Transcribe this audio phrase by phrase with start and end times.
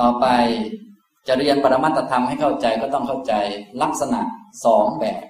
[0.00, 0.26] ต่อไป
[1.28, 3.32] จะเรียนปรมัตธรรมให้เข้าใจก็ต้องเข้าใจ
[3.82, 4.20] ลักษณะ
[4.64, 5.24] สองแบบ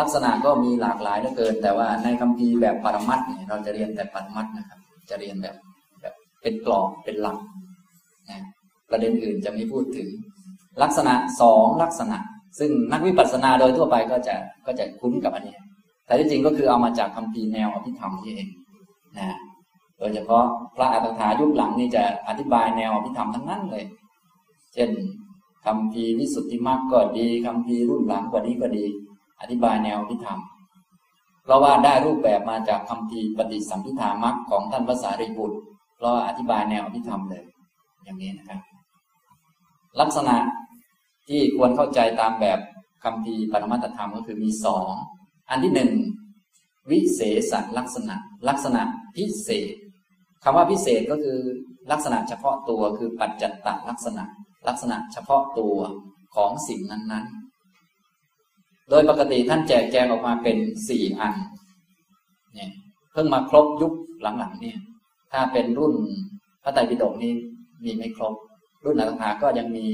[0.00, 4.78] ลักษณะก็มีหลากหลายเหลือเกิน แต่ว่าในคำพีแบบปรมัตเนี่ยเราจะเรียนแต่ปรมัตนะครับ
[5.10, 5.56] จะเรียนแบบ
[6.00, 7.38] แบบเป็นกรอบเป็นหลัก
[8.30, 8.44] นะ
[8.90, 10.08] ประเด็นอื่นจะไม่พูดถึง
[10.82, 12.18] ลักษณะสองลักษณะ
[12.58, 14.36] ซึ่งนักวิปัสสนาโดยทั่วไปก็จะ
[14.66, 15.56] ก็จะคุ้นกับอันนี้
[16.06, 18.48] แต่ที่จริงก็คือเอามาจากคำพีแนวอภิธรรมนี่เอง
[19.18, 19.36] นะ
[19.98, 20.44] โดยเฉพาะ
[20.76, 23.84] พระอัตถายุคหลังนี่จะอธิบายแนวอภิธรรมทั้งนั้นเลย
[24.74, 24.90] เช่น
[25.64, 28.84] คำพีวิสุทธิมรรคก็ดีคำพีรุ่นหลังกว่านี้ก็ดี
[29.40, 30.38] อธิบายแนวอภิธรรม
[31.42, 35.58] เพราะว่าได้รูปแบบมาจากคำพีปฏิสัมพิธามรรคของท่านภาษาริบุตร
[36.00, 37.44] เราอธิบายแนวอภิธรรมเลย
[38.04, 38.60] อย่างนี้นะครับ
[40.00, 40.36] ลักษณะ
[41.28, 42.58] ที่ควรเข้าใจตามแบบ
[43.04, 44.88] คำพีปรมัตธรรมก็คือมีสอง
[45.50, 45.92] อันที่หนึ่ง
[46.90, 47.20] วิเศ
[47.50, 48.16] ษลักษณะ
[48.48, 48.82] ลักษณะ
[49.16, 49.74] พิเศษ
[50.44, 51.38] คำว่าพิเศษก็คือ
[51.92, 54.24] ลักษณะเฉพาะตัวคือปัจจัตตลักษณะ
[54.68, 55.76] ลักษณะเฉพาะตัว
[56.34, 60.56] ของสิ่งนั้นๆ โดยปกติท่านแจกแจงออกมาเป็น
[60.88, 61.34] สี่อัน
[62.54, 62.70] เนี่ย
[63.12, 63.92] เพิ่งมาครบยุค
[64.22, 64.78] หลังๆเนี่ย
[65.32, 65.94] ถ้าเป็นรุ่น
[66.62, 67.32] พระไตรปิฎกนี้
[67.84, 68.34] มีไม่ครบ
[68.84, 69.86] รุ่นอัตถาก็ยังมี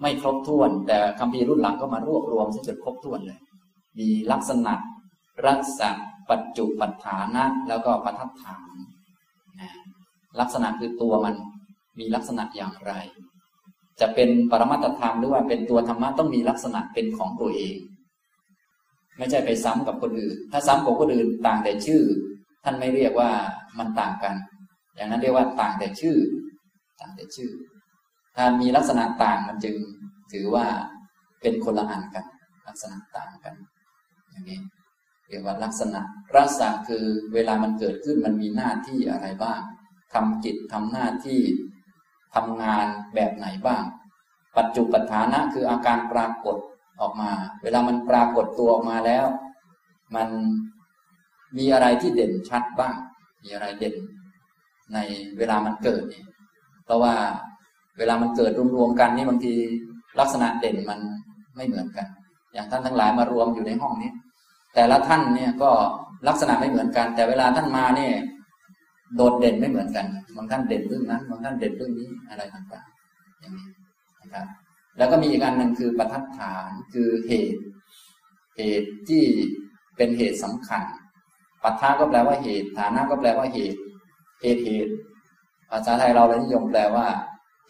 [0.00, 3.40] ไม่ครบถ้วน แต่คำพีรุ่นหลังก็มารวบรวมจนครบถ้วนเลย
[3.98, 4.74] มีลักษณะ
[5.46, 5.90] รักษา
[6.30, 8.70] ปัจจุปัฏฐานะแล้วก็ปัฏฐาน
[9.60, 9.70] นะ
[10.40, 11.34] ลักษณะคือตัวมัน
[11.98, 12.92] มีลักษณะอย่างไร
[14.00, 17.76] จะเป็นปรมัตธรรมหรือว่าเป็นตัวธรรมะต้องมีลักษณะเป็นของตัวเอง
[19.18, 22.02] ไม่ใช่ไปซ้ำกับคนอื่น ถ้าซ้ำกับคนอื่นต่างแต่ชื่อ
[22.64, 23.30] ท่านไม่เรียกว่า
[23.78, 24.34] มันต่างกัน
[24.94, 26.16] อย่างนั้นเรียกว่าต่างแต่ชื่อ
[27.00, 27.50] ต่างแต่ชื่อ
[28.36, 29.76] ถ้ามีลักษณะต่างมันจึง
[30.32, 30.66] ถือว่า
[31.42, 32.24] เป็นคนละอันกัน
[32.68, 33.54] ลักษณะต่างกัน
[34.30, 34.60] อย่างนี้
[35.28, 36.00] เรียกว่าลักษณะ
[36.34, 39.60] รัศคือเวลามันเกิดขึ้นมันมีหน้าที่อะไรบ้าง
[40.14, 41.40] ทำกิจทำหน้าที่
[42.34, 43.84] ทำงานแบบไหนบ้าง
[44.56, 46.56] ปัจจุปัฏฐานะคืออาการปรากฏ
[47.00, 47.30] ออกมา
[47.62, 49.26] เวลามันปรากฏตัวออกมาแล้ว
[50.16, 50.28] มัน
[51.58, 52.94] มีอะไรที่เด่นชัดบ้าง
[53.44, 53.96] มีอะไรเด่น
[54.94, 54.98] ใน
[55.38, 56.24] เวลามันเกิดนี่
[56.84, 57.14] เพราะว่า
[57.98, 59.54] เวลามันเกิดรวมๆกันนี่บางที
[60.20, 61.00] ลักษณะเด่นมัน
[61.56, 62.06] ไม่เหมือนกัน
[62.52, 64.10] อย่างท่านทั้งหลายมารวมอยู่ในห้องนี้
[64.74, 65.70] แต่ละท่านเนี่ยก็
[66.28, 68.14] ลักษณะไม่เหมือนกัน แต่เวลาท่านมาเนี่ย
[69.16, 70.06] โดดเด่นไม่เหมือนกัน
[70.36, 73.68] บางท่านเด่นเรื่องนั้นบางท่านเด่นเรื่องนี้อะไรต่างๆอย่างนี้
[74.20, 74.46] นะครับ
[74.98, 77.60] แล้วก็มีอีกอันหนึ่งคือประทัดฐานคือเหตุ
[78.56, 79.24] เหตุที่
[79.96, 80.82] เป็นเหตุสำคัญ
[81.62, 83.80] ปัทธาก็แปลว่าเหตุ ฐานะก็แปลว่าเหตุ
[84.42, 84.92] เหตุเหตุ
[85.70, 87.06] ภาษาไทยเราเลยนิยมแปลว่า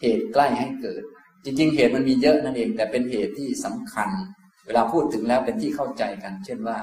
[0.01, 1.03] เหตุใกล้ให้เกิด
[1.43, 4.09] จริง ๆ เหตุมันมีเยอะนั่นเอง แต่เป็นเหตุที่สำคัญ
[4.69, 6.77] เวลาพูดถึงแล้วเป็นที่เข้าใจกัน เช่นว่า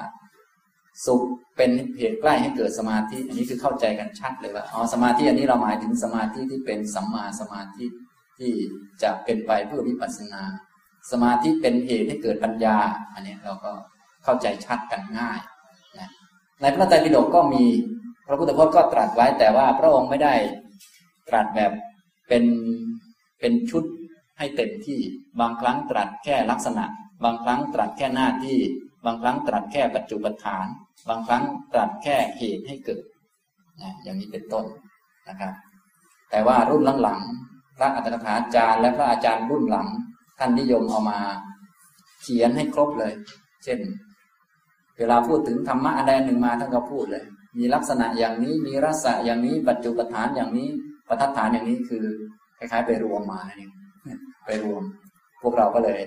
[1.07, 1.23] สุข
[1.57, 7.85] เป็นเหตุใกล้ให้เกิดสมาธิ อันนี้คือเข้าใจกันชัดเลยว่าอ๋อสมาธิอันนี้เราหมายถึงสมาธิที่เป็นสัมมาสมาธิ
[8.39, 8.53] ที่
[9.03, 10.43] จะเป็นไปเพื่อวิปัสสนา
[11.13, 12.77] สมาธิเป็นเหตุให้เกิดปัญญา
[13.15, 13.73] อันนี้เราก็
[14.25, 15.41] เข้าใจชัดกันง่าย
[15.99, 16.11] นะ
[16.61, 17.65] ในพระไตรปิฎกก็มี
[18.27, 20.35] พระพุทธพจน์ก็ตรัสไว้แต่ว่าพระองค์ไม่ได้
[21.29, 21.73] ตรัสแบบ
[22.29, 22.45] เป็น
[23.41, 23.85] เป็นชุด
[24.39, 25.01] ให้เต็มที่
[25.41, 26.85] บางครั้งตรัสแค่ลักษณะ
[27.25, 28.59] บางครั้งตรัสแค่หน้าที่
[29.07, 30.67] บางครั้งตรัสแค่ปัจจุบันฐาน
[31.09, 33.05] บางครั้งตรัสแค่เหตุให้เกิด
[33.83, 34.65] นะอย่างนี้เป็นต้น
[35.29, 35.53] นะครับ
[36.31, 39.89] แต่ว่ารุ่นหลังๆพระอัตถกถาจารย์ และพระอาจารย์รุ่นหลัง
[40.39, 41.19] ท่านนิยมเอามา
[42.23, 43.13] เขียนให้ครบเลย
[43.65, 43.79] เช่น
[44.99, 47.25] เวลาพูดถึงธรรมะอะไรหนึ่งมาท่านก็พูดเลย
[47.59, 50.69] มีลักษณะอย่างนี้มีรสะอย่างนี้ ปัจจุบันฐานอย่างนี้
[51.09, 52.05] ประทัดฐานอย่างนี้คือ
[52.59, 53.73] คล้ายๆ ไปรวมมานั่นเอง
[54.47, 54.83] ไปรวม
[55.43, 56.01] พวกเราก็เลย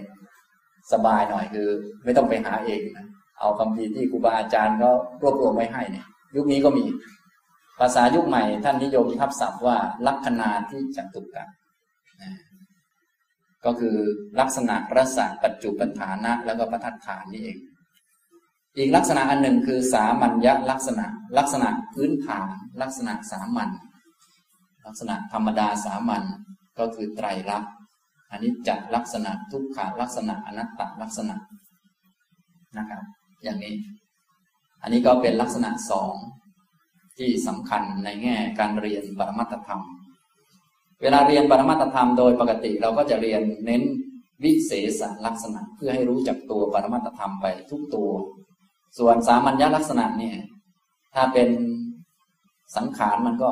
[0.94, 1.68] สบายหน่อยคือ
[2.04, 3.08] ไม่ต้องไปหาเองนะ
[3.40, 4.90] เอาคำพีที่ครูบาอาจารย์ก็
[5.22, 6.06] รวบรวมไว้ให้เนี่ย
[6.36, 6.86] ยุคนี้ก็มี
[7.80, 9.78] ภาษายุคใหม่ ท่านนิยมทับศัพท์ว่า
[10.08, 11.48] ลัคนาที่จัตุกัน
[12.22, 12.32] นะ
[13.66, 13.96] ก็คือ
[14.40, 17.58] ลักษณะรสะปัจจุปัฏฐานะ แล้วก็ประทัดฐานนี่เอง
[18.78, 21.06] อีกลักษณะอันหนึ่งคือสามัญญลักษณะ
[21.38, 22.48] ลักษณะพื้นฐาน
[22.82, 23.70] ลักษณะสามัญ
[24.86, 26.24] ลักษณะธรรมดาสามัญ
[26.80, 27.72] ก็คือไตรลักษณ์
[28.32, 31.36] อันนี้จัดลักษณะทุกขาลักษณะอนัตตลักษณะ
[32.78, 33.04] นะครับ
[33.44, 33.76] อย่างนี้
[34.82, 36.14] อันนี้ก็เป็นลักษณะสอง
[37.18, 39.82] ที่สำคัญในแง่การเรียนปรมัตธรรม
[41.02, 43.84] เวลาเรียนปรมัตธรรมโดยปกติเราก็จะเรียนเน้น
[44.44, 48.10] วิเศษลักษณะเพื่อให้รู้จักตัวปรมัตธรรมไปทุกตัว
[48.98, 50.38] ส่วนสามัญญลักษณะเนี่ย
[51.16, 51.50] ถ้าเป็น
[52.76, 53.52] สังขารมันก็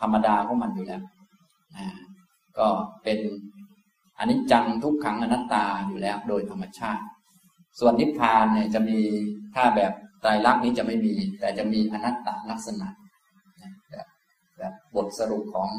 [0.00, 1.02] ธรรมดาของมันอยู่แล้ว
[2.58, 2.66] ก็
[3.04, 3.18] เป็น
[4.20, 7.04] อันนี้จังทุกขังอนัตตาอยู่แล้วโดยธรรมชาติ
[7.78, 8.98] ส่วนนิพพานเนี่ยจะมี
[9.54, 12.88] ถ้าแบบไตรลักษณ์นี้จะไม่มี แต่จะมีอนัตตลักษณะ
[13.90, 14.06] แบบ
[14.58, 15.70] แบบบทสรุปของ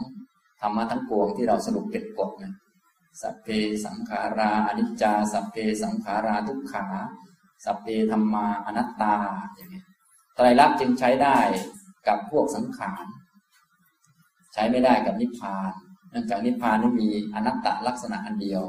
[0.62, 2.54] ธรรมะทั้งปวงที่เราสรุปเป็นกฎนะ
[3.22, 3.48] สัพเพ
[3.86, 6.86] สังขาราอนิจจา สัพเพสังขาราทุกขา
[7.66, 9.16] สัพเพธรรมาอนัตตา
[9.54, 9.84] อย่างนี้
[10.36, 11.38] ไตรลักษณ์จึงใช้ได้
[12.08, 13.06] กับพวกสังขาร
[14.54, 15.72] ใช้ไม่ได้กับนิพพาน
[16.12, 18.62] เนื่องจากนิพพานนี่มีอนัตตลักษณะอันเดียว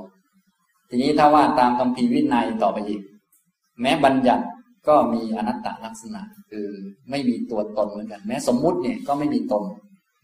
[0.89, 3.03] ทีนี้ถ้าว่าตามคำพีวินัยต่อไปอีก
[3.81, 4.44] แม้บัญญัติ
[4.89, 6.67] ก็มีอนัตตลักษณะ คือ
[7.11, 9.65] ไม่มีตัวตนเหมือนกัน แม้สมมุติเนี่ยก็ไม่มีตน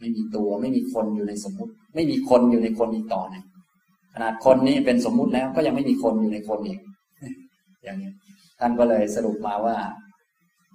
[0.01, 3.45] ไม่มีตัวไม่มีคนอยู่ในสมมุติ ไม่มีคนอยู่ในคนอีกต่อหนึ่ง
[4.15, 6.81] ขนาดคนนี้เป็นสมมุติแล้วก็ยังไม่มีคนอยู่ในคนอีก
[7.85, 8.13] อย่างนี้
[8.61, 9.77] ท่านก็เลยสรุปมาว่า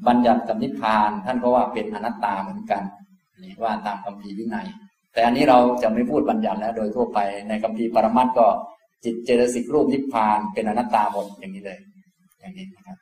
[0.08, 2.84] บัญญัติกับนิพพาน ท่านก็ว่าเป็นอนัตตาเหมือนกัน
[3.40, 4.68] นี่ว่าตามคำพีวินัย
[5.14, 7.20] แต่อันนี้เราจะไม่พูดบัญญัติแล้วโดยทั่วไป
[7.50, 8.48] ในคำพีปรมัตก็
[9.04, 11.80] จิตเจตสิกรูปนิพพานเป็นอนัตตาหมดอย่างนี้เลย
[12.40, 12.98] อย่างนี้นะครับ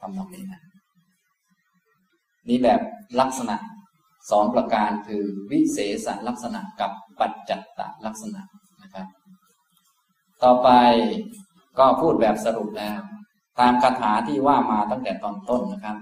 [0.00, 0.60] ทำตรงนี้นะ
[2.48, 2.80] นี่แบบ
[3.20, 3.56] ลักษณะ
[4.30, 8.40] สองประการคือวิเศษลักษณะกับปัจจัตตลักษณะ
[8.82, 9.06] นะครับ
[10.42, 10.68] ต่อไป
[11.78, 13.00] ก็พูดแบบสรุปแล้ว
[13.60, 15.96] ตามคาถาที่ว่ามาตั้งแต่ตอนต้นนะครับ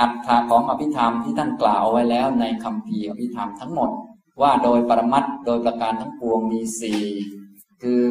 [0.00, 3.90] อัตถาของอภิธรรมที่ท่านกล่าวเอาไว้แล้วในคำพีอภิธรรมทั้งหมด
[4.40, 7.02] ว่าโดยปรมัตโดยประการทั้งปวงมีสี่
[7.82, 8.06] คือ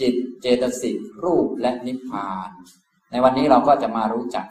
[0.00, 2.50] จิตเจตสิกรูปและนิพพาน
[3.10, 4.46] ในวันนี้เราก็จะมารู้จัก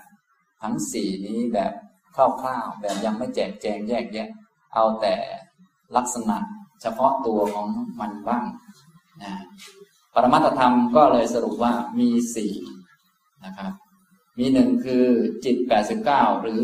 [0.61, 1.73] ทั้งสี่นี้แบบ
[2.15, 4.29] คร่าวๆแบบยังไม่แจกแจงแยกแยะ
[4.73, 5.15] เอาแต่
[5.97, 6.37] ลักษณะ
[6.81, 7.67] เฉพาะตัวของ
[7.99, 8.45] มันบ้าง
[9.21, 9.31] นะ
[10.13, 12.53] ปรมัตธรรมก็เลยสรุปว่ามีสี่
[13.45, 13.73] นะครับ
[14.39, 15.05] มีหนึ่งคือ
[15.45, 15.57] จิต
[15.99, 16.59] 89 หรือ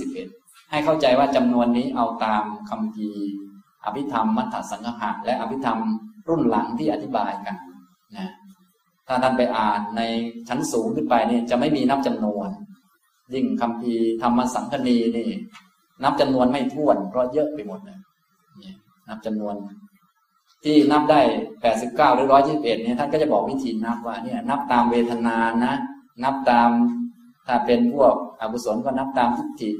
[0.00, 3.10] 121 ให้เข้าใจว่าจำนวนนี้เอาตามคำพี
[3.84, 5.78] อภิธรรมมัทธสังหะและอภิธรรม
[6.28, 7.56] รุ่นหลังที่อธิบายกัน
[8.16, 8.28] นะ
[9.06, 10.02] ถ้าท่านไปอ่านใน
[10.48, 12.48] ชั้นสูงขึ้นไปนี่จะไม่มีนับจำนวน
[13.34, 15.28] ยิ่งคำพีธรรมสังคณีนี่
[16.04, 17.98] นับจำนวนไม่ท้วนเพราะเยอะไปหมดเลย
[18.62, 18.72] นี่
[19.08, 19.54] นับจำนวน
[20.64, 21.20] ที่นับได้
[21.68, 25.74] 89 หรือ 121เนี่ยท่านก็จะบอกวิธีนับว่าเนี่ยนับตามเวทนานะ
[26.24, 26.70] นับตาม
[27.46, 29.70] ถ้าเป็นพวกอกุศลก็นับตามทิฏฐิ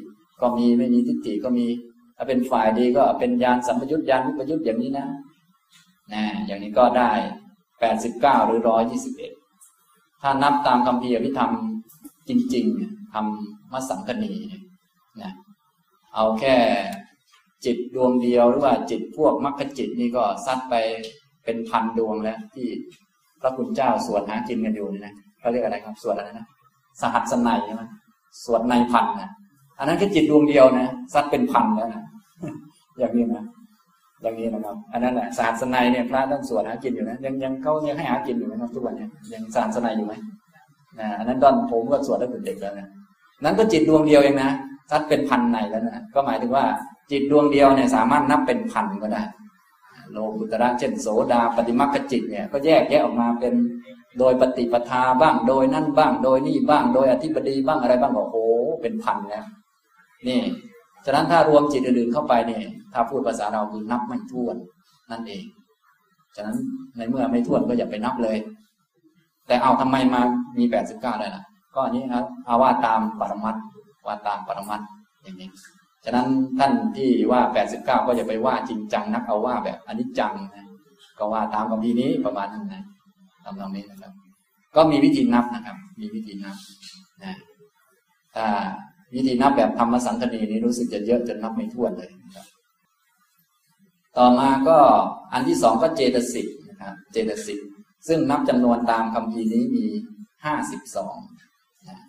[0.41, 1.67] ก็มีไม่มีทิฏฐิก็มี
[2.17, 5.06] ถ้าเป็นฝ่ายดีก็เป็นยานสัมปยุตยานวิปยุตอย่างนี้นะ
[6.12, 7.12] นะอย่างนี้ก็ได้
[7.81, 9.33] แปดสิบเก้าหรือร้อยยี่สิบเอ็ด
[10.23, 11.53] ถ้านับตามคำพีอภิธรรม
[12.29, 14.33] จริงๆทำมัสังคณี
[15.23, 15.33] นะ
[16.15, 16.56] เอาแค่
[17.65, 20.75] จิตดวงเดียวหรือว่าจิตพวกมรรคจิตนี่ก็ซัดไป
[21.44, 22.69] เป็นพันดวงแล้วที่
[23.41, 25.15] พระคุณเจ้าสวดหากินกันอยู่นะ
[25.46, 26.46] เขาเรียกอะไรครับสวดอะไรนะ
[27.00, 27.82] สหัสนัยใช่ไหม
[28.44, 29.31] สวดในพันนะ
[29.78, 32.02] อันนั้นคือจิตดวงเดียวนะซัดเป็นพันแล้วนะ
[32.98, 33.44] อย่างนี้นะ
[34.22, 40.14] อย่างนี้นะครับ อันนั้นแหละสหัสนัยเนี่ยพระท่านสวดหากินอยู่นะยังยังเขายังให้หากินอยู่ไหมครับทุกวันนี้ยังสหัสนัยอยู่ไหม
[40.98, 42.88] นะอันนั้นตอนผมก็สวดตั้งแต่เด็กแล้วนะ
[43.42, 44.50] นั้นก็จิตดวงเดียวเองนะ
[44.90, 46.64] ซัดเป็นพันในแล้วนะก็หมายถึงว่า
[47.10, 49.22] จิตดวงเดียวเนี่ยสามารถนับเป็นพันก็ได้
[50.12, 53.55] โลกุตระเช่นโสดาปฏิมัคจิตเนี่ยก็แยกแยะออกมาเป็น
[54.19, 58.37] โดยปฏิปทาบ้างโดยนั่นบ้าง โดยนี่บ้าง โดยอธิบดีบ้างอะไรบ้างโอ้โห
[58.82, 59.44] เป็นพันแล้ว
[60.29, 60.41] นี่
[61.05, 62.62] ฉะนั้นถ้ารวมจิตอื่นๆเข้าไปเนี่ย
[62.93, 64.56] ถ้าพูดภาษาเราคือนับไม่ถ้วน
[65.11, 65.44] นั่นเอง
[66.37, 66.56] ฉะนั้น
[66.97, 68.37] ในเมื่อไม่ถ้วนก็อย่าไปนับเลย
[69.47, 70.20] แต่เอาทำไมมา
[70.59, 71.43] มีแปดสิบเก้าได้ล่ะ
[71.75, 73.56] ก็อันนี้ครับเอาว่าตามปรมัต
[74.06, 74.81] ว่าตามปรมัต
[75.23, 75.49] อย่างนี้
[76.08, 80.66] ฉะนั้นท่านที่ว่าแปดสิบเก้าก็อย่าไปว่าจริงจังนักเอาว่าแบบอนิจจังนะ
[81.19, 82.83] ก็ว่าตามคำพีนี้ประมาณนั้นนะ
[83.45, 84.12] ทำตรงนี้นะครับ
[84.76, 86.57] ก็มีวิธีนับนะครับ มีวิธีนับ
[87.23, 87.37] นะ
[88.35, 88.47] ถ้า
[89.14, 92.47] วิธีนับแบบธรรมสังคณีนี้รู้สึกจะเยอะจนนับไม่ถ้วนเลยนะครับ
[94.16, 94.78] ต่อมาก็
[95.33, 97.61] อันที่สองก็เจตสิกนะครับ เจตสิก
[98.09, 99.87] ซึ่งนับจำนวนตามคำพีนี้มี
[100.45, 101.16] ห้าสิบสอง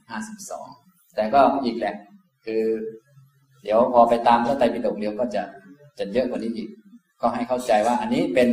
[0.10, 0.68] ห้าสิบสอง
[1.16, 1.96] แต่ก็อีกแหละ
[2.46, 2.64] คือ
[3.64, 5.44] เดี๋ยวพอไปตามพระไตรปิฎกเดียวก็จะ
[6.00, 6.70] จะเยอะกว่านี้อีก
[7.22, 8.50] ก็ให้เข้าใจว่า อันนี้เป็น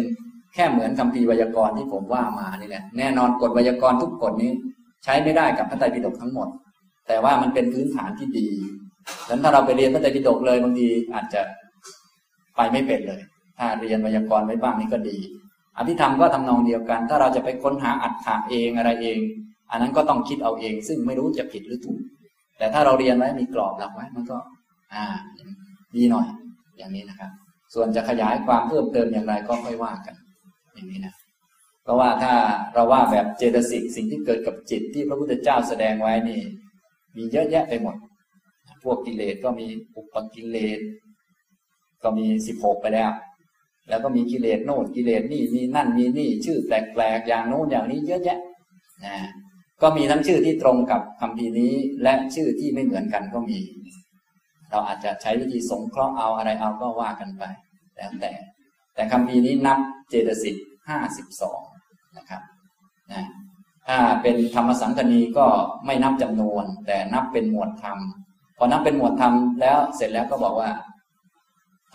[0.54, 4.52] แค่เหมือนคำพีไวยากรณ์ที่ผมว่ามานี่แหละแน่นอนกฎไวยากรณ์ทุกกฎนี้
[5.04, 6.48] ใช้ไม่ได้กับพระไตรปิฎกทั้งหมด
[7.08, 8.48] แต่ว่ามันเป็นพื้นฐานที่ดี
[9.28, 11.42] ดังนั้นถ้าเราไปเรียนพระไตรปิฎกเลยบางทีอาจจะ
[12.56, 13.20] ไปไม่เป็นเลย
[13.58, 15.18] ถ้าเรียนไวยากรณ์ไว้บ้างนี่ก็ดี
[15.78, 19.18] อภิธรรมก็ทำนองเดียวกัน ถ้าเราจะไปค้นหาอัตถะเองอะไรเอง
[19.70, 22.00] อันนั้นก็ต้องคิดเอาเอง ซึ่งไม่รู้จะผิดหรือถูก
[22.58, 24.36] แต่ถ้าเราเรียนไว้มีกรอบหลักไว้มันก็
[24.94, 25.06] อ่า
[25.96, 26.26] ดีหน่อย
[26.78, 27.30] อย่างนี้นะครับ
[27.74, 30.14] ส่วนจะขยายความเพิ่มเติมอย่างไรก็ค่อยว่ากัน
[30.74, 31.14] อย่างนี้นะ
[31.82, 32.34] เพราะว่าถ้า
[32.74, 36.40] เราว่าแบบเจตสิกสิ่งที่เกิดกับจิตที่พระพุทธเจ้าแสดงไว้นี่
[37.16, 37.96] มีเยอะแยะไปหมด
[38.84, 40.78] พวกกิเลสก็มีอุปกิเลส
[42.02, 43.10] ก็มีสิบหกไปแล้ว
[43.88, 48.38] แล้วก็มีกิเลสโน่นกิเลสนี่มีนั่นมีนี่ ชื่อแปลกๆอย่างโน้นอย่างนี้เยอะแยะ
[49.04, 49.16] นะ
[49.82, 53.58] ก็มีทั้งชื่อที่ตรงกับคำพีนี้และชื่อที่ไม่เหมือนกันก็มี
[54.74, 57.44] เราอาจจะใช้วิธีสงเคราะห์เอาอะไรเอาก็ว่ากันไป
[57.96, 58.32] แล้วแต่
[58.94, 59.78] แต่คำพีนี้นับ
[60.08, 60.56] เจตสิก
[60.88, 61.60] ห้าสิบสอง
[62.16, 62.42] นะครับ
[63.12, 63.24] นะ
[63.88, 65.46] ถ้าเป็นธรรมสังคณีก็
[65.86, 67.98] ไม่นับจำนวน แต่นับเป็นหมวดธรรม
[68.58, 70.70] พอนับเป็นหมวดธรรมแล้วเสร็จแล้วก็บอกว่า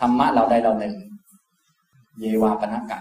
[0.00, 0.94] ธรรมะเราใดเราหนึ่ง
[2.18, 3.00] เยวาปนกะ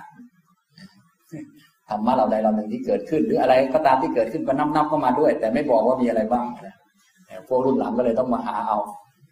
[1.90, 6.46] ธรรมะเราใดเราหนึ่งที่เกิดขึ้น หรืออะไรก็ตามที่เกิดขึ้นก็นับนับเข้ามาด้วย แต่ไม่บอกว่ามีอะไรบ้าง
[7.48, 8.78] พวกรุ่นหลังก็เลยต้องมาหาเอา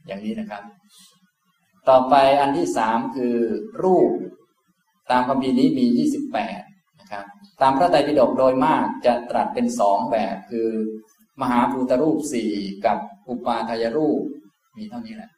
[0.08, 0.64] อย่างนี้นะครับ
[1.90, 3.36] ต่อไปอันที่สามคือ
[3.84, 4.12] รูป
[5.12, 6.62] ตามคำพีนี้มียี่สิบแปด
[7.00, 7.26] นะครับ
[7.62, 10.70] ตามพระไตรปิฎกโดยมากจะตรัสเป็นสองแบบคือ
[11.42, 12.52] มหาภูตรูปสี่
[12.86, 12.98] กับ
[13.30, 14.22] อุปาทายรูป
[14.78, 15.32] มีเท่านี้แหละ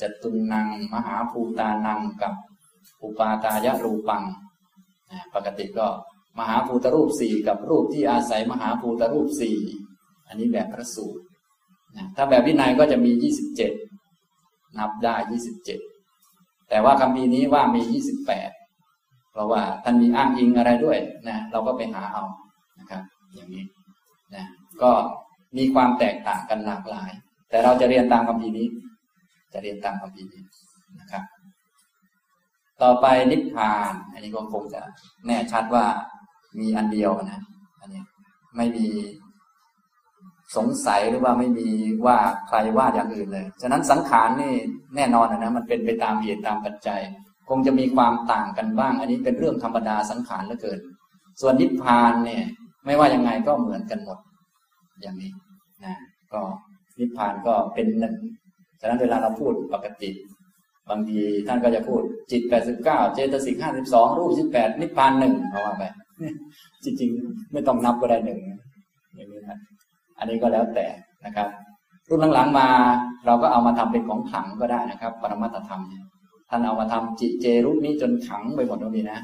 [0.00, 2.34] จตุนัง มหาภูตานังกับ
[3.02, 4.24] อุปาตายรูปัง
[5.34, 5.86] ปกติก็
[6.38, 9.58] มหาภูตรูปสี่กับรูปที่อาศัยมหาภูตรูปสี่
[10.28, 11.22] อันนี้แบบพระสูตร
[12.16, 13.72] ถ้าแบบวินัยก็จะมียี่สิบเจ็ด
[14.78, 15.78] นับได้ยี่สิบเจ็ด
[16.68, 18.50] แต่ว่าคำพีนี้ว่ามียี่สิบแปด
[19.32, 22.24] เพราะว่าท่านมีอ้างอิงอะไรด้วยนะเราก็ไปหาเอา
[22.80, 23.02] นะครับ
[23.34, 23.64] อย่างนี้
[24.34, 24.44] นะ
[24.82, 24.90] ก็
[25.56, 27.10] มีความแตกต่างกันหลากหลาย
[27.48, 28.66] แต่เราจะเรียนตามคำพีนี้
[29.52, 30.42] จะเรียนตามคำพีนี้
[31.00, 31.22] นะครับ
[32.82, 34.80] ต่อไปนิพพาน อันนี้ก็คงจะ
[35.26, 35.84] แน่ชัดว่า
[36.60, 37.40] มีอันเดียวนะ
[37.80, 38.02] อันนี้
[38.56, 38.86] ไม่มี
[40.56, 41.68] สงสัยหรือว่าไม่มี
[42.06, 42.16] ว่า
[42.48, 44.52] ใครว่าอย่างอื่นเลย ฉะนั้นสังขารนี่
[44.96, 47.00] แน่นอนนะมันเป็นไปตามเหตุตามปัจจัย
[47.48, 50.80] คงจะมีความต่างกันบ้าง อันนี้เป็นเรื่องธรรมดาสังขารเหลือเกิน
[51.40, 52.44] ส่วนนิพพานเนี่ย
[52.86, 54.18] ไม่ว่ายังไงก็เหมือนกันหมด
[55.00, 55.32] อย่างนี้
[55.84, 55.96] นะ
[56.32, 56.40] ก็
[56.98, 58.14] นิพพานก็เป็นหนึ่ง
[58.80, 60.10] ฉะนั้นเวลาเราพูดปกติ
[60.90, 65.82] บางทีท่านก็จะพูดจิตแปดสิบเก้าเจตสิกห้าสิบสองรูปสิบแปดนิพพานหนึ่งเพราะว่าไป
[66.84, 68.40] จริงๆ ไม่ต้องนับก็ได้หนึ่ง
[69.16, 69.58] อย่างนี้นะ
[70.18, 70.86] อันนี้ก็แล้วแต่
[71.26, 71.48] นะครับ
[72.08, 72.66] รุ่นหลังๆมา
[73.26, 76.04] เราก็เอามาทำเป็นของขังก็ได้นะครับ ปรมัตธรรมเนี่ย
[76.50, 79.18] ท่านเอามาทำจิเจรูปนี้จนขังไปหมดตรงนี้นะ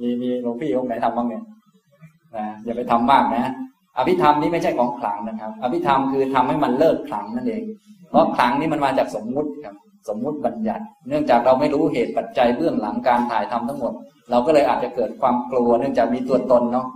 [0.00, 1.42] มีมีหลวงพี่องค์ไหนทำบ้างเนี่ย
[2.36, 3.52] นะอย่าไปทำมากนะ
[3.98, 7.62] อภิธรรมนี้ไม่ใช่ของขลังนะครับ อภิธรรมคือทำให้มันเลิกขลังนั่นเอง
[8.10, 9.74] เพราะขลังนี้มันมาจากสมมุติครับ
[10.08, 13.92] สมมุติบัญญัติ เนื่องจากเราไม่รู้เหตุปัจจัยเบื้องหลังการถ่ายทำทั้งหมด
[14.30, 16.86] เราก็เลยอาจจะเกิดความกลัว เนื่องจากมีตัวตนเนาะ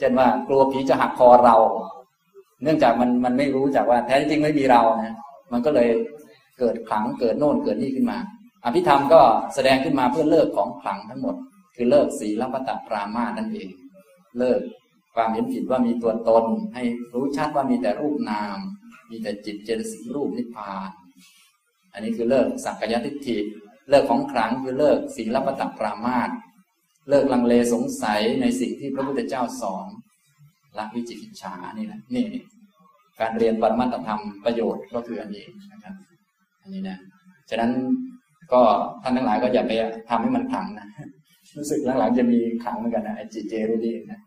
[0.00, 1.56] เช่นว่ากลัวผีจะหักคอเรา
[2.62, 5.16] เนื่องจากมันมันไม่รู้จากว่าแท้จริงไม่มีเรานะ
[5.52, 5.88] มันก็เลย
[6.58, 8.18] เกิดขลังเกิดโน่นเกิดนี่ขึ้นมา
[8.64, 9.20] อภิธรรมก็
[9.54, 11.36] แสดงขึ้นมาเพื่อเลิกของขลังทั้งหมด
[11.74, 13.70] คือเลิกศีลปตปรามานั่นเอง
[14.38, 14.60] เลิก
[15.14, 16.82] ความเห็นผิดว่ามีตัวตน ให้
[17.14, 18.58] รู้ชัดว่ามีแต่รูปนาม
[19.10, 20.90] มีแต่จิตเจตสิกรูปนิพพาน
[21.92, 23.38] อันนี้คือเลิกสักกายทิฏฐิ
[23.90, 26.30] เลิกของขลังคือเลิกศีลปตปรามาต
[27.10, 29.86] เลิกลังเลสงสัยในสิ่งที่พระพุทธเจ้าสอน
[30.78, 32.26] ละวิจิกิจฉานี่แหละนี่
[33.20, 35.94] การเรียนปรมัตธรรมประโยชน์ก็คืออันนี้นะครับ
[36.62, 36.98] อันนี้นะ
[37.50, 37.70] ฉะนั้น
[38.52, 38.60] ก็
[39.02, 39.72] ท่านทั้งหลายก็อย่าไป
[40.08, 40.86] ทำให้มันขังนะ
[41.56, 44.20] รู้สึกหลังๆจะมีขังเหมือนกันนะไอจีเจรูดีนะ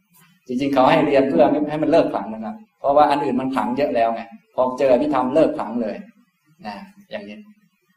[0.47, 4.21] จริงๆเขาให้เรียนเพื่อให้มันเลิกขังนะครับ เพราะว่าอันอื่นมันขังเยอะแล้วไง
[4.55, 5.95] พอเจอพิธรรมเลิกขังเลย
[6.65, 6.75] นะ
[7.11, 7.37] อย่างนี้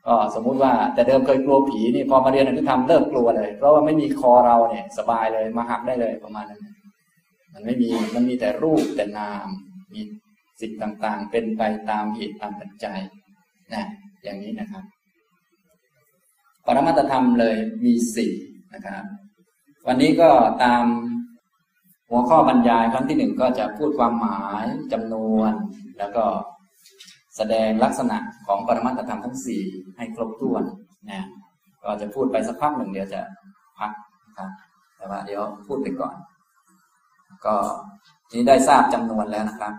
[0.06, 6.60] ก็สมมุติว่าแต่เดิมเคยกลัวผีนี่พอมาเรียนอภิธรรมเลิกกลัวเลย เพราะว่าไม่มีคอเราเนี่ยสบายเลยมาหักได้เลยประมาณนั้น
[7.54, 9.46] มันไม่มีมันมีแต่รูปแต่นาม
[9.92, 10.00] มี
[10.60, 12.98] สิ่งต่างๆ เป็นไปตามเหตุตามปัจจัย
[13.75, 13.84] นะ
[14.22, 14.84] อย่างนี้นะครับ
[16.66, 18.32] ปรมัตธรรมเลยมีสี่
[18.75, 19.04] นะครับ
[19.86, 20.30] วันนี้ก็
[20.62, 20.84] ตาม
[22.10, 25.52] หัวข้อบรรยายครั้งที่หนึ่งก็จะพูดความหมายจำนวน
[25.98, 26.25] แล้วก็
[27.37, 28.16] แสดงลักษณะ
[28.47, 29.62] ของปรมัตธรรมทั้งสี่
[29.97, 30.62] ให้ครบถ้วน
[31.11, 31.26] นะ
[31.83, 33.21] ก็จะพูดไปสักพักหนึ่งเดี๋ยวจะ
[33.78, 33.90] พัก
[34.26, 34.50] นะครับ
[34.97, 36.14] แต่ว่าเดี๋ยวพูดไปก่อน
[37.47, 37.55] ก็
[38.33, 39.75] นี้ได้ทราบจำนวนแล้วนะครับ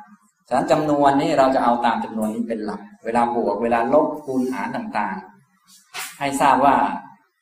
[0.48, 6.76] ฉะนั้นจำนวนนี้เราจะเอาตามจำนวนนี้เป็นหลัก เวลาบวกเวลาลบคูณหารต่างๆ ให้ทราบว่า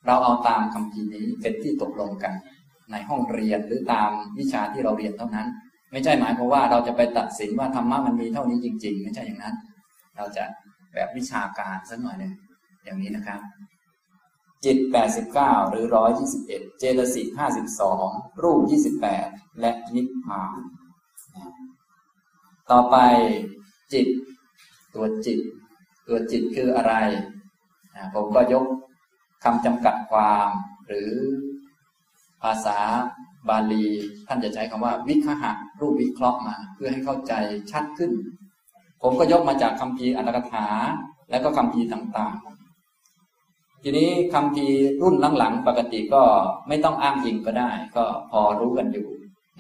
[0.08, 2.34] เราเอาตามคำพีนี้เป็นที่ตกลงกัน
[2.92, 5.48] ในห้องเรียนหรือตามวิชาที่เราเรียนเท่านั้น
[5.92, 9.56] ไม่ใช่หมายความว่าเราจะไปตัดสินว่าธรรมะมันมีเท่านี้จริง ๆ ไม่ใช่อย่างนั้น
[10.16, 10.44] เราจะ
[10.94, 12.34] แบบวิชาการสักหน่อยหนึ่ง
[12.84, 13.40] อย่างนี้นะครับ
[14.66, 14.78] จิต
[15.26, 15.86] 89 หรือ
[16.32, 17.28] 121 เจตสิก
[18.06, 18.60] 52 รูป
[19.10, 20.58] 28 และนิพพาน
[22.72, 22.96] ต่อไป
[23.94, 24.08] จิต
[24.94, 25.40] ตัวจิต
[26.08, 26.94] ตัวจิตคืออะไร
[28.14, 28.66] ผมก็ยก
[29.44, 30.50] คำจำกัดความ
[30.88, 31.12] หรือ
[32.44, 32.80] ภาษา
[33.50, 33.88] บาลี
[34.28, 37.34] ท่านจะใช้คำว่า วิคหะรูปวิเคราะห์มา เพื่อให้เข้าใจ
[37.72, 38.12] ชัดขึ้น
[39.08, 40.68] ผมก็ยกมาจากคำพีอัตถกถา
[41.30, 44.66] และก็คำพีต่างๆ ทีนี้คำพี
[45.02, 46.24] รุ่นหลังๆปกติก็
[46.68, 49.08] ไม่ต้องอ้างอิงก็ได้ ก็พอรู้กันอยู่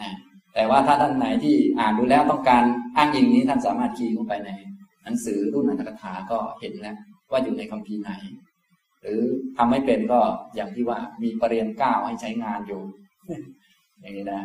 [0.01, 0.11] นะ
[0.53, 2.63] แต่ว่าถ้าท่านไหนที่อ่านดูแล้วต้องการ
[2.97, 4.49] อ้างอิงนี้ท่านสามารถคีย์ลงไปใน
[5.03, 6.95] หนังสือรุ่นอัตถกถาก็เห็นแล้ว
[7.31, 8.11] ว่าอยู่ในคำพีไหน
[9.01, 9.21] หรือ
[9.57, 10.19] ทำไม่เป็นก็
[10.55, 12.81] อย่างที่ว่ามีปรริญญาเก้าให้ใช้งานอยู่
[14.01, 14.41] อย่างนี้นะ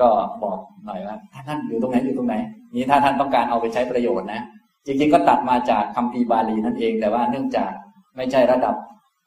[0.00, 0.08] ก็
[0.42, 1.16] บอกหน่อยว่า
[1.48, 2.34] ท่านอยู่ตรงไหนอยู่ตรงไหน
[2.74, 4.42] นี้ถ้าท่านต้องการเอาไปใช้ประโยชน์นะ
[4.86, 7.70] จริงๆก็ตัดมาจากคัมภีร์บาลีนั่นเอง แต่ว่าเนื่องจาก
[8.16, 8.74] ไม่ใช่ระดับ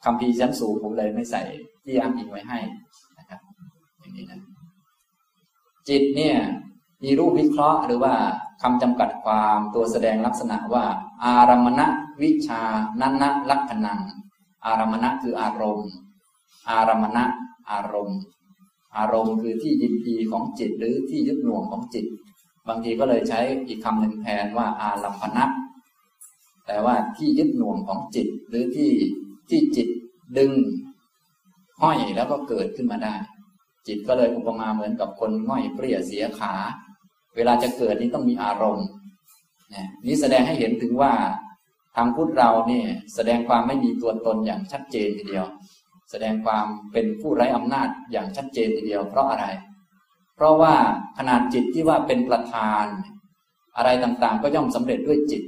[0.06, 1.42] คัมภีร์ชั้นสูงผมเลยไม่ใส่
[1.84, 2.60] ที่อ้างอิงไว้ให้
[3.20, 3.40] นะครับ
[4.00, 4.40] อย่างนี้นะ
[5.90, 6.36] จิตเนี่ย
[7.04, 8.14] มีรูปวิเคราะห์หรือว่า
[8.62, 10.86] คำจำกัดความตัวแสดงลักษณะว่า
[11.25, 11.86] อารมณะ
[12.24, 12.62] วิชา
[13.02, 14.00] นันนะลักษณัง
[14.66, 15.90] อารมณะคืออารมณ์
[16.70, 17.24] อารมณะ
[17.72, 18.20] อารมณ์
[18.98, 22.06] อารมณ์คือที่ยินดีของจิตหรือที่ยึดหน่วงของจิต
[22.67, 25.45] บางทีก็เลยใช้อีกคำหนึ่งแทนว่าอารัมพนะ
[26.67, 28.91] แต่ว่าที่ยึดหน่วงของจิต หรือที่
[29.50, 29.88] ที่จิต
[30.38, 30.51] ดึง
[31.81, 33.15] ห้อยแล้วก็เกิดขึ้นมาได้
[33.88, 36.53] จิตก็เลยอุปมาเหมือนกับคนห้อยเปรี้ยเสียขา
[37.36, 38.88] เวลาจะเกิดนี่ต้องมีอารมณ์
[40.05, 41.13] นี่แสดงให้เห็นถึงว่า
[41.95, 45.45] ทางพุทธเราเนี่ยแสดงความไม่มีตัวตนอย่างชัดเจนทีเดียว
[46.12, 50.75] แสดงความเป็นผู้ไร้อำนาจอย่างชัดเจนทีเดียวเพราะอะไรเพราะว่า
[51.18, 52.86] ขนาดจิตที่ว่าเป็นประธาน
[53.77, 55.44] อะไรต่างๆ ก็ย่อมสำเร็จด้วยจิต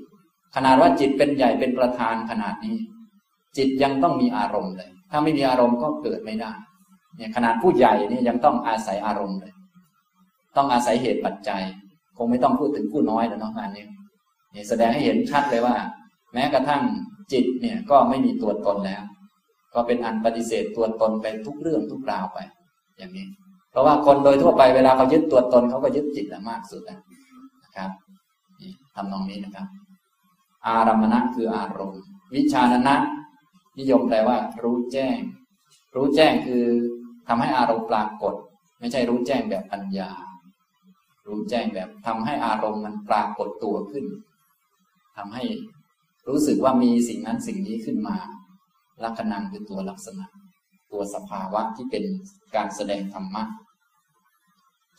[0.55, 2.77] ขนาดว่าจิตเป็นใหญ่เป็นประธานขนาดนี้
[3.57, 6.51] จิตยังต้องมีอารมณ์เลย ถ้าไม่มีอารมณ์ก็เกิดไม่ได้
[7.17, 9.53] เนี่ยขนาดผู้ใหญ่นี่ยังต้องอาศัยอารมณ์เลย
[10.57, 11.63] ต้องอาศัยเหตุปัจจัย
[12.17, 13.85] คงไม่ต้องพูดถึงผู้น้อยแล้วเนาะงานนี้
[14.51, 15.75] เนี่ยแสดงให้เห็นชัดเลยว่า
[16.33, 16.81] แม้กระทั่ง
[17.31, 19.03] จิตเนี่ยก็ไม่มีตัวตนแล้ว
[19.73, 22.39] ก็เป็นอันปฏิเสธตัวตนไปทุกเรื่องทุกราวไป
[22.97, 23.27] อย่างนี้
[23.77, 26.99] ราะว่าคนโดยทั่วไปเวลาเขายึดตัวตนเขาก็ยึดจิตมากสุดนะ
[27.77, 27.91] ครับ
[28.61, 29.67] นี่ทำนองนี้นะครับ
[30.67, 32.01] อารมณะคืออารมณ์
[32.35, 32.95] วิชานะ
[33.79, 35.17] นิยมแปลว่า รู้แจ้ง
[35.95, 36.63] รู้แจ้งคือ
[37.27, 38.33] ทำให้อารมณ์ปรากฏ
[38.79, 40.09] ไม่ใช่รู้แจ้งแบบปัญญา
[41.27, 44.05] รู้แจ้งแบบทำให้อารมณ์มันปรากฏตัวขึ้น
[45.17, 45.43] ทำให้
[46.27, 48.17] รู้สึกว่ามีสิ่งนั้นสิ่งนี้ขึ้นมา
[49.03, 50.25] ลักษณะคือตัวลักษณะ
[50.91, 52.03] ตัวสภาวะที่เป็น
[52.55, 53.43] การแสดงธรรมะ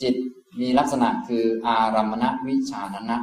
[0.02, 0.14] จิต
[0.60, 3.18] มีลักษณะคืออารมณวิชานะ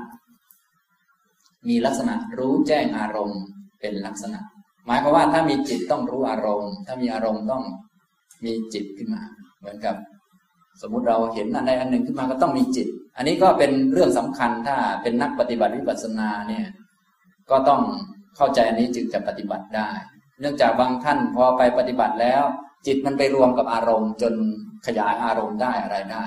[1.68, 3.42] มีลักษณะรู้แจ้งอารมณ์
[3.80, 4.40] เป็นลักษณะ
[4.86, 7.64] หมายความว่าถ้ามีจิตต้องรู้อารมณ์ ถ้ามีอารมณ์ต้อง
[8.46, 9.24] มีจิตขึ้นมา
[9.60, 9.96] เหมือนกับ
[10.82, 16.66] สมมุติเราเห็นอันใดอันหนึ่งขึ้นมาก็ต้องมีจิต อันนี้ก็เป็นเรื่องสำคัญถ้าเป็นนักปฏิบัติวิปัสสนาเนี่ย
[17.50, 17.82] ก็ต้อง
[18.36, 19.90] เข้าใจอันนี้จึงจะปฏิบัติได้
[20.40, 22.44] เนื่องจากบางท่านพอไปปฏิบัติแล้ว
[22.88, 24.34] จิตมันไปรวมกับอารมณ์ จน
[24.86, 26.26] ขยายอารมณ์ได้อะไรได้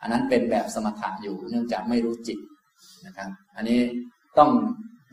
[0.00, 2.38] อันนั้นเป็นแบบสมถะอยู่เนื่องจากไม่รู้จิต
[3.06, 3.80] นะครับ อันนี้
[4.38, 4.50] ต้อง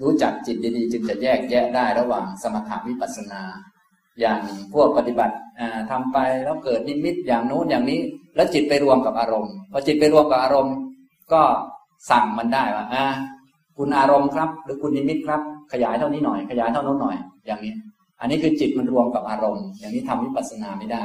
[0.02, 3.41] รู้จักจิตดีๆ จึงจะแยกแยะได้ระหว่างสมถะวิปัสสนา
[4.19, 4.39] อย่าง
[4.73, 5.36] พวกปฏิบัติ
[5.91, 8.02] ทำไปแล้วเกิดนิมิตอย่างโน้นอย่างนี้
[8.36, 10.76] แล้วจิตไปรวมกับอารมณ์พอจิตไปรวมกับอารมณ์
[11.34, 11.41] ก็
[12.10, 13.06] สั่งมันได้ว่าอ่า
[13.78, 17.73] คุณอารมณ์ครับ หรือคุณนิมิตครับ ขยายเท่านี้หน่อย ขยายเท่านั้นหน่อย อย่างนี้
[18.19, 21.04] อันนี้คือจิตมันรวมกับอารมณ์ อย่างนี้ทำวิปัสสนาไม่ได้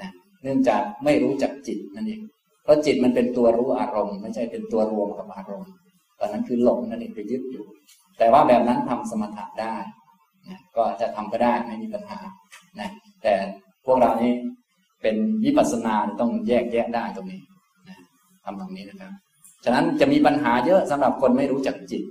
[0.00, 0.10] นะ
[0.42, 2.20] เนื่องจากไม่รู้จักจิตนั่นเอง
[2.70, 5.70] ราะจิตมันเป็นตัวรู้อารมณ์ ไม่ใช่เป็นตัวรวมกับอารมณ์
[6.18, 7.64] ตอนนั้นคือหลงนั่นเองไปยึดอยู่
[8.18, 9.74] แต่ว่าแบบนั้นทำสมถะได้
[10.48, 12.18] นะก็จะทำก็ได้ไม่มีปัญหา
[12.80, 12.88] นะ
[13.22, 13.34] แต่
[13.86, 14.32] พวกเรานี้
[15.02, 17.40] เป็นวิปัสสนาต้องแยกแยะได้ตรงนี้
[17.88, 17.96] นะ
[18.44, 19.12] ทำตรงนี้นะครับ
[19.64, 22.02] ฉะนั้นจะมีปัญหาเยอะสำหรับคนไม่รู้จักจิต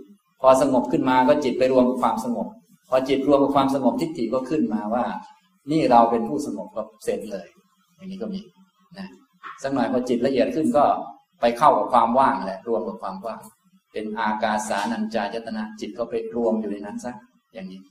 [0.41, 2.47] พอสงบขึ้นมาก็จิตไปรวมกับความสงบ
[2.89, 5.05] พอจิตรวมกับความสงบทิฏฐิก็ขึ้นมาว่า
[5.71, 7.47] นี่เราเป็นผู้สงบก็เสร็จเลย
[7.95, 8.39] อย่างนี้ก็มี
[8.97, 9.07] นะ
[9.63, 10.85] สักหน่อยพอจิตละเอียดขึ้นก็
[11.41, 13.39] ไปเข้ากับความว่างแหละรวมกับความว่าง
[13.93, 17.13] เป็นอากาสานัญจายตนะจิตก็ไปรวมอยู่ในนั้นซะ
[17.53, 17.81] อย่างนี้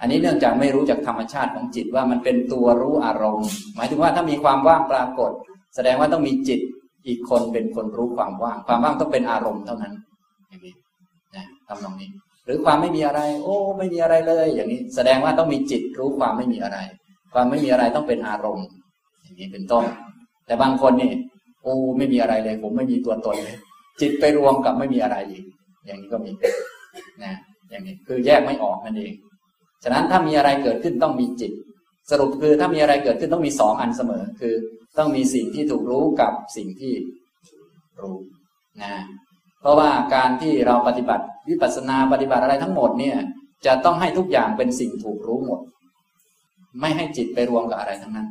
[0.00, 5.32] อันนี้เนื่องจากไม่รู้จากธรรมชาติของจิตว่ามันเป็นตัวรู้อารมณ์ หมายถึงว่าถ้ามีความว่างปรากฏ
[5.74, 6.60] แสดงว่าต้องมีจิต
[7.06, 9.94] อีกคนเป็นคนรู้ความว่าง ความว่างต้องเป็นอารมณ์เท่านั้น
[10.48, 10.74] อย่างนี้
[11.36, 12.08] นะทำตรงนี้
[12.44, 16.78] หรือความไม่มีอะไร โอ้ ไม่มีอะไรเลย อย่างนี้ แสดงว่าต้องมีจิตรู้ความไม่มีอะไร
[17.32, 18.66] ความไม่มีอะไรต้องเป็นอารมณ์
[19.22, 19.84] อย่างนี้เป็นต้น
[20.46, 21.12] แต่บางคนนี่
[21.62, 23.56] โอ้ไม่มีอะไรเลย ผมไม่มีตัวตนเลย
[24.00, 25.44] จิตไปรวมกับไม่มีอะไรอีก
[25.86, 26.30] อย่างนี้ก็มี
[27.24, 27.32] นะ
[27.70, 29.12] อย่างนี้คือแยกไม่ออกนั่นเอง
[29.84, 31.52] ฉะนั้นถ้ามีอะไรเกิดขึ้นต้องมีจิต
[32.10, 34.54] สรุปคือถ้ามีอะไรเกิดขึ้นต้องมีสองอันเสมอ คือ
[34.98, 36.92] ต้องมีสิ่งที่ถูกรู้กับสิ่งที่
[38.00, 38.16] รู้
[38.82, 38.94] นะ
[39.60, 43.16] เพราะว่าการที่เราปฏิบัติวิปัสสนาปฏิบัติอะไรทั้งหมดเนี่ย
[43.66, 45.60] จะต้องให้ทุกอย่างเป็นสิ่งถูกรู้หมด
[46.80, 48.28] ไม่ให้จิตไปรวมกับอะไรทั้งนั้น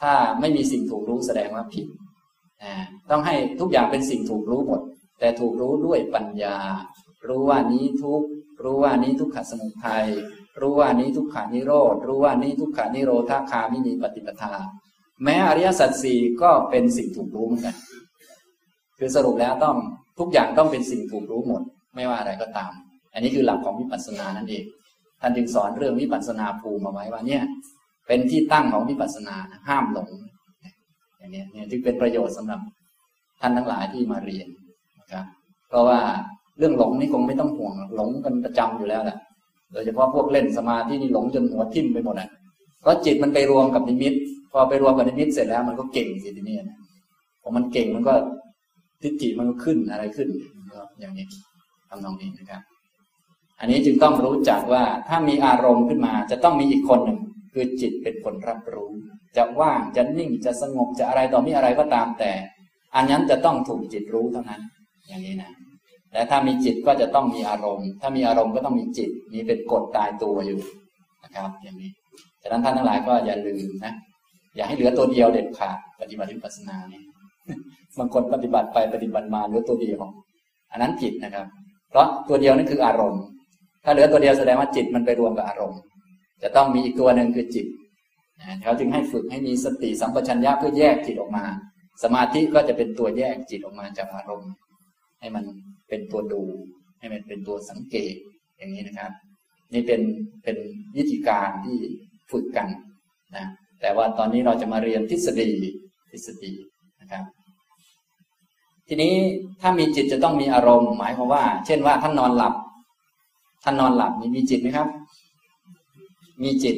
[0.00, 1.86] ถ้าไม่มีสิ่งถูกรู้แสดงว่าผิด
[3.10, 4.80] ต้องให้ทุกอย่างเป็นสิ่งถูกรู้หมด
[5.20, 6.56] แต่ถูกรู้ด้วยปัญญา
[7.28, 8.22] รู้ว่านี้ทุก
[8.64, 10.06] รู้ว่านี้ทุกขสมุทัย
[10.60, 14.54] รู้ว่านี้ทุกขานิโรธรู้ว่านี้ทุกขานิโรธาคามินีปฏิปทา
[15.24, 17.76] แม้อริยสัจสี่ก็เป็นสิ่งถูกรู้เหมือนกัน
[18.98, 19.76] คือสรุปแล้วต้อง
[20.18, 21.62] ทุกอย่างต้องเป็นสิ่งถูกรู้หมด
[21.94, 22.72] ไม่ว่าอะไรก็ตาม
[23.12, 24.64] อันนี้คือหลักของวิปัสสนานั่นเอง
[25.20, 27.42] ท่านจึงสอนเรื่องวิปัสสนาภูมิมาไว้ว่าเนี่ย
[28.08, 29.36] เป็นที่ตั้งของวิปัสสนา
[29.68, 30.08] ห้ามหลง
[31.18, 32.60] อย่างนี้เนี่ยจึงเป็นประโยชน์สำหรับ
[33.40, 34.46] ท่านทั้งหลายที่มาเรียน
[35.00, 35.24] นะครับ
[35.68, 36.00] เพราะว่า
[36.58, 39.16] เรื่องหลงนี่คงไม่ต้องห่วงหลงกันประจำอยู่แล้วแหละ
[39.72, 42.28] โดยเฉพาะพวกเล่นสมาธินี่หลงจนหัวทิ่มไปหมดอะ
[42.80, 44.14] เพราะจิตมันไปรวมกับนิมิต
[44.52, 46.78] พอไปรวมกับนิมิตเสร็จแล้วมันก็เก่งสิทีนี้นะ
[47.42, 48.14] พอมันเก่งมันก็
[49.02, 50.28] ทิฏฐิมันก็ขึ้นอะไรขึ้น
[51.00, 51.26] อย่างนี้
[51.88, 52.62] ทำนองนี้นะครับ
[53.60, 57.18] อันนี้จึงต้องรู้จักว่าถ้ามีอารมณ์ขึ้นมา จะต้องมีอีกคนหนึ่ง
[57.52, 58.90] คือจิตเป็นคนรับรู้
[59.36, 62.32] จะว่างจะนิ่งจะสงบจะอะไรต่อมีอะไรก็ตามแต่
[62.94, 64.60] อันนั้นจะต้องถูกจิตรู้เท่านั้น
[65.08, 65.52] อย่างนี้นะ
[66.12, 70.60] แต่ถ้ามีจิตก็จะต้องมีอารมณ์ ถ้ามีอารมณ์ก็ต้องมีจิตมีเป็นกฎตายตัวอยู่
[71.24, 71.90] นะครับ อย่างนี้
[72.42, 73.94] ฉะนั้นท่านทั้งหลายก็อย่าลืมนะ
[74.56, 77.00] อย่าให้เหลือตัวเดียวเด็ดขาดปฏิบัติวิปัสสนานี่
[77.98, 80.00] บางคนปฏิบัติไปปฏิบัติมาเหลือตัวเดียว
[80.72, 81.46] อันนั้นผิดนะครับ
[81.90, 83.22] เพราะตัวเดียวนั่นคืออารมณ์
[83.84, 85.80] ถ้าเหลือตัวเดียวแสดงว่าจิตมันไปรวมกับอารมณ์
[86.42, 87.66] จะต้องมีอีกตัวหนึ่งคือจิต
[88.62, 91.44] เขาจึงให้ฝึกให้มีสติสัมปชัญญะเพื่อแยกจิตออกมา
[92.02, 94.52] สมาธิก็จะเป็นตัวแยกจิตออกมาจากอารมณ์
[95.20, 95.44] ให้มัน
[95.88, 96.42] เป็นตัวดู
[96.98, 98.14] ให้มันเป็นตัวสังเกต
[98.58, 99.12] อย่างนี้นะครับ
[99.72, 100.00] นี่เป็น
[100.42, 100.56] เป็น
[100.96, 101.78] วิธีการที่
[102.30, 102.68] ฝึกกัน
[103.36, 103.46] นะ
[103.80, 105.50] แต่ว่าตอนนี้เราจะมาเรียนทฤษฎี
[106.10, 106.52] ทฤษฎี
[107.00, 107.24] นะครับ
[108.88, 109.14] ทีนี้
[109.60, 112.54] ถ้ามีจิตจะต้องมีอารมณ์ หมายความว่า เช่นว่าท่านนอนหลับ
[113.64, 114.88] ท่านนอนหลับมีมีจิตไหมครับ
[116.42, 116.76] มีจิต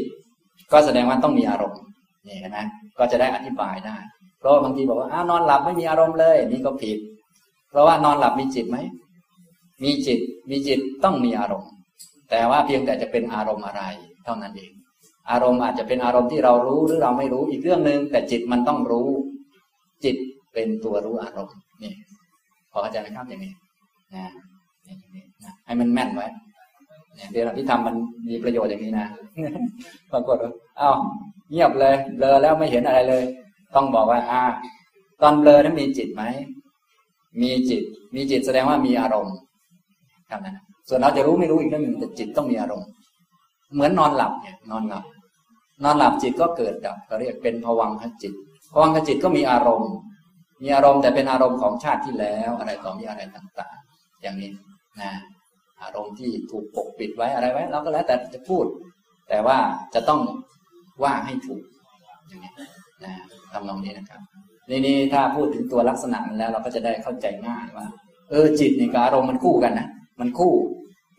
[0.72, 1.80] ก็แสดงว่าต้องมีอารมณ์
[2.26, 2.58] นี่นไหม
[2.98, 3.96] ก็จะได้อธิบายได้
[4.38, 6.98] เพราะบางทีบอกว่าอ้านอนหลับไม่มีอารมณ์เลย นี่ก็ผิด
[7.70, 8.78] เพราะว่านอนหลับมีจิตไหม
[9.82, 10.18] มีจิต
[10.50, 11.70] มีจิตต้องมีอารมณ์
[12.30, 13.82] แต่ว่าเพียงแต่จะเป็นอารมณ์อะไร
[14.24, 14.72] เท่านั้นเอง
[15.30, 19.08] อารมณ์อาจจะเป็นอารมณ์ที่เรารู้หรือเราไม่รู้อีกเรื่องหนึ่งแต่จิตมันต้องรู้
[20.04, 20.16] จิต
[20.52, 21.92] เป็นตัวรู้อารมณ์นี่
[22.72, 23.52] พอเข้าใจไหมครับอย่างนี้
[24.14, 24.24] นะ
[25.66, 26.26] ให้มันแม่นไว้
[27.20, 27.94] เนี่ยเดี๋ยวที่ทำมัน
[28.28, 29.09] มีประโยชน์อย่างนี้นะ
[30.12, 30.96] ปรากฏว่าอ้าว
[31.50, 33.22] เงียบเลยเบลอแล้วไม่เห็นอะไรเลย
[33.74, 34.42] ต้องบอกว่า อ่า
[35.22, 36.22] ตอนเบลอนั้นมีจิตไหม
[37.42, 37.83] มีจิต
[38.14, 39.35] มีจิตแสดงว่ามีอารมณ์
[40.30, 40.54] ครับนะ
[40.88, 42.88] ส่วนเราจะรู้ไม่รู้อีกเรื่องหนึ่งแต่จิตต้องมีอารมณ์
[43.74, 45.04] เหมือนนอนหลับเนี่ย นอนหลับ
[45.85, 48.33] นอนหลับจิตก็เกิดดับเขาเรียกเป็นภวังคจิต
[48.72, 49.92] ภวังคจิตก็มีอารมณ์
[50.62, 54.50] มีอารมณ์แต่เป็นอารมณ์ของชาติที่แล้วอะไรต่อมีอะไรต่าง ๆ อย่างนี้
[55.00, 55.11] นะ
[55.82, 58.64] อารมณ์ที่ถูกปกปิดไว้อะไรไว้ เราก็แล้วแต่จะพูด
[59.28, 59.58] แต่ว่า
[59.94, 60.20] จะต้อง
[61.02, 61.62] ว่าให้ถูก
[62.28, 62.52] อย่างนี้
[63.04, 63.12] นะ
[63.52, 64.20] ทำนองนี้นะครับ
[64.70, 67.86] นี่นี่ถ้าพูดถึงตัวลักษณะมันแล้ว เราก็จะได้เข้าใจง่ายว่า
[68.30, 69.88] เออจิตนี่กับอารมณ์มันคู่กันนะ
[70.20, 70.52] มันคู่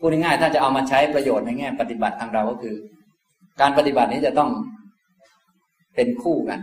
[0.02, 2.76] ูดง่ายๆถ้าจะเอามาใช้ประโยชน์ในแง่ปฏิบัติทางเราก็คือ
[3.60, 4.50] การปฏิบัตินี้จะต้อง
[5.96, 6.60] เป็นคู่กัน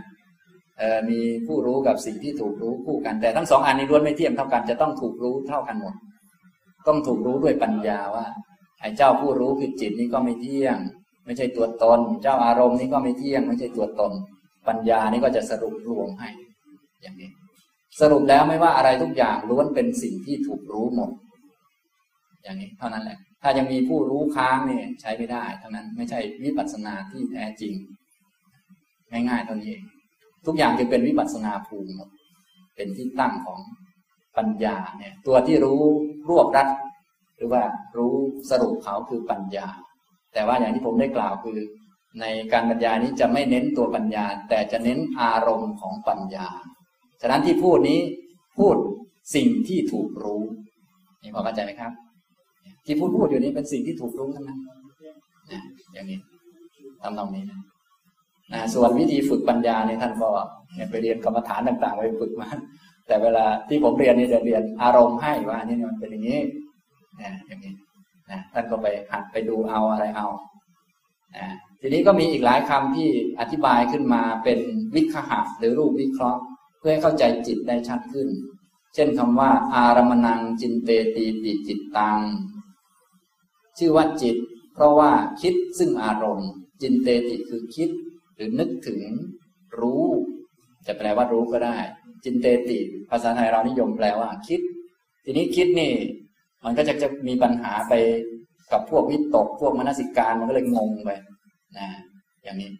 [1.08, 5.94] มีผู้รู้กับสิ่งที่ถูกรู้คู่กัน แต่ทั้งสองอันนี้ล้วนไม่เทียมเท่ากันจะต้องถูกรู้เท่ากันหมด
[6.86, 8.26] ต้องถูกรู้ด้วยปัญญาว่า
[8.80, 10.78] ไอ้เจ้าผู้รู้คือจิตนี้ก็ไม่เที่ยง
[11.24, 14.12] ไม่ใช่ตัวตน เจ้าอารมณ์นี้ก็ไม่เที่ยง ไม่ใช่ตัวตน
[14.68, 16.28] ปัญญานี้ก็จะสรุปรวมให้
[17.02, 17.30] อย่างนี้
[18.00, 21.10] สรุปแล้วไม่ว่าอะไรทุกอย่างล้วนเป็นสิ่งที่ถูกรู้หมด
[22.42, 27.74] อย่างนี้เท่านั้นแหละ ถ้ายังมีผู้รู้ค้างเนี่ยใช้ไม่ได้เทั้งนั้นไม่ใช่วิปัสสนาที่แท้จริง
[29.12, 29.82] ง่ายๆเท่านี้เอง
[30.46, 32.08] ทุกอย่างจะเป็นวิปัสสนาภูมิหมด
[32.76, 33.60] เป็นที่ตั้งของ
[34.36, 35.82] ปัญญาเนี่ยตัวที่รู้
[36.28, 36.68] รวบรัด
[37.36, 37.62] หรือว่า
[37.96, 38.14] รู้
[38.50, 39.66] สรุปเขาคือปัญญา
[40.34, 41.58] แต่ว่าอย่างที่ผมได้กล่าวคือ
[42.20, 46.46] ในการบรรยายนี้จะไม่เน้นตัวปัญญา แต่จะเน้นอารมณ์ของปัญญา
[47.20, 48.00] ฉะนั้นที่พูดนี้
[48.58, 48.76] พูด
[49.34, 50.42] สิ่งที่ถูกรู้
[51.22, 51.92] นี่พอเข้าใจไหมครับ
[52.86, 54.58] ที่พูดพูดอยู่นี้เป็นสิ่งที่ถูกรู้ทั้งนั้น
[55.52, 55.62] นะ
[55.92, 56.18] อย่างนี้
[57.02, 57.60] ทำตรงนี้นะ
[58.52, 60.30] นะส่วนวิธีฝึกปัญญาเนี่ยท่านก็
[60.74, 62.48] เนี่ยไปเรียนกรรมฐานต่าง ๆ ไปฝึกมา
[63.10, 66.40] แต่เวลาที่ผมเรียนนี่จะเรียนอารมณ์ให้ว่านี่มันเป็นอย่างนี้
[67.20, 67.74] นะอย่างนี้
[68.30, 70.26] นะท่านก็ไปหัดไปดูเอาอะไรเอา
[71.36, 71.46] นะ
[71.80, 73.08] ทีนี้ก็มีอีกหลายคำที่
[73.40, 74.58] อธิบายขึ้นมาเป็น
[74.94, 76.40] วิคหะหรือรูปวิเคราะห์
[76.78, 78.28] เพื่อให้เข้าใจจิตได้ชัดขึ้น
[78.94, 82.18] เช่นคำว่า อารมณังจินเตตีติจิตตัง
[83.78, 84.36] ชื่อว่าจิต
[84.74, 86.50] เพราะว่าคิดซึ่งอารมณ์
[86.82, 87.90] จินเตติคือคิด
[88.34, 89.00] หรือนึกถึง
[89.80, 90.04] รู้
[90.86, 91.76] จะแปลว่ารู้ก็ได้
[92.24, 92.78] จินเตติ
[93.10, 94.60] ภาษาไทยเรานิยมแปลว่า คิด
[95.24, 95.92] ทีนี้คิดนี่
[96.64, 97.92] มันก็จะจะมีปัญหาไป
[98.72, 101.10] กับพวกวิตก พวกมนสิการมันก็เลยงงไป
[101.78, 101.88] นะ
[102.42, 102.70] อย่างนี้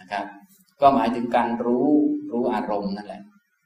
[0.00, 0.24] นะครับ
[0.80, 1.86] ก็หมายถึงการรู้
[2.32, 3.22] รู้อารมณ์นั่นแหละ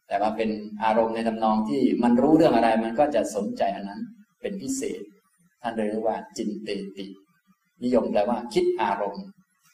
[0.08, 0.50] แต่ว่าเป็น
[0.84, 4.00] อารมณ์ในทำนองที่มันรู้เรื่องอะไร มันก็จะสนใจอันนั้น
[4.40, 5.02] เป็นพิเศษ
[5.62, 7.06] ท่านเรียกว่า จินเตติ
[7.82, 9.24] นิยมแปลว่า คิดอารมณ์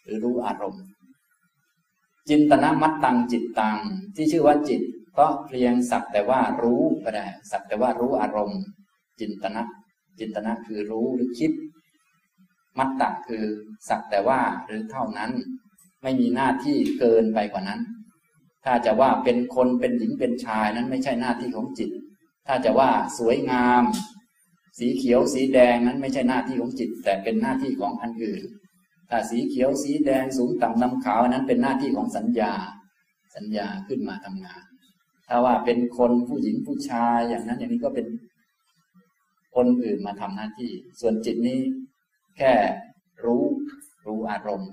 [0.02, 0.82] หรือรู้อารมณ์
[2.28, 3.76] จินตนามัตตังจิตตัง
[4.16, 4.82] ที่ชื่อว่าจิต
[5.16, 8.60] เพราะเพียงสักแต่ว่ารู้ก็ได้ สักแต่ว่ารู้อารมณ์
[9.20, 9.62] จินตนะ
[10.18, 11.52] จินตนะคือรู้หรือคิด
[12.78, 13.44] มัตตะคือ
[13.88, 15.32] สักแต่ว่าหรือเท่านั้น
[16.02, 17.80] ไม่มีหน้าที่เกินไปกว่านั้น
[18.64, 21.90] ถ้าจะว่าเป็นคนเป็นหญิงเป็นชายนั้นไม่ใช่หน้าที่ของจิต
[22.46, 23.82] ถ้าจะว่าสวยงาม
[24.78, 28.42] สีเขียวสีแดงนั้นไม่ใช่หน้าที่ของจิต แต่เป็นหน้าที่ของอันอื่น
[29.10, 32.52] ถ้าสีเขียวสีแดงสูงต่ำดำขาวนั้นเป็นหน้าที่ของสัญญา
[33.36, 34.65] สัญญาขึ้นมาทำงาน
[35.28, 38.06] ถ้าว่าเป็นคนผู้หญิงผู้ชายอย่างนั้นอย่างนี้ก็เป็น
[39.56, 41.60] คนอื่นมาทำหน้าที่ ส่วนจิตนี้
[42.36, 42.52] แค่
[43.24, 43.44] รู้
[44.06, 44.70] รู้อารมณ์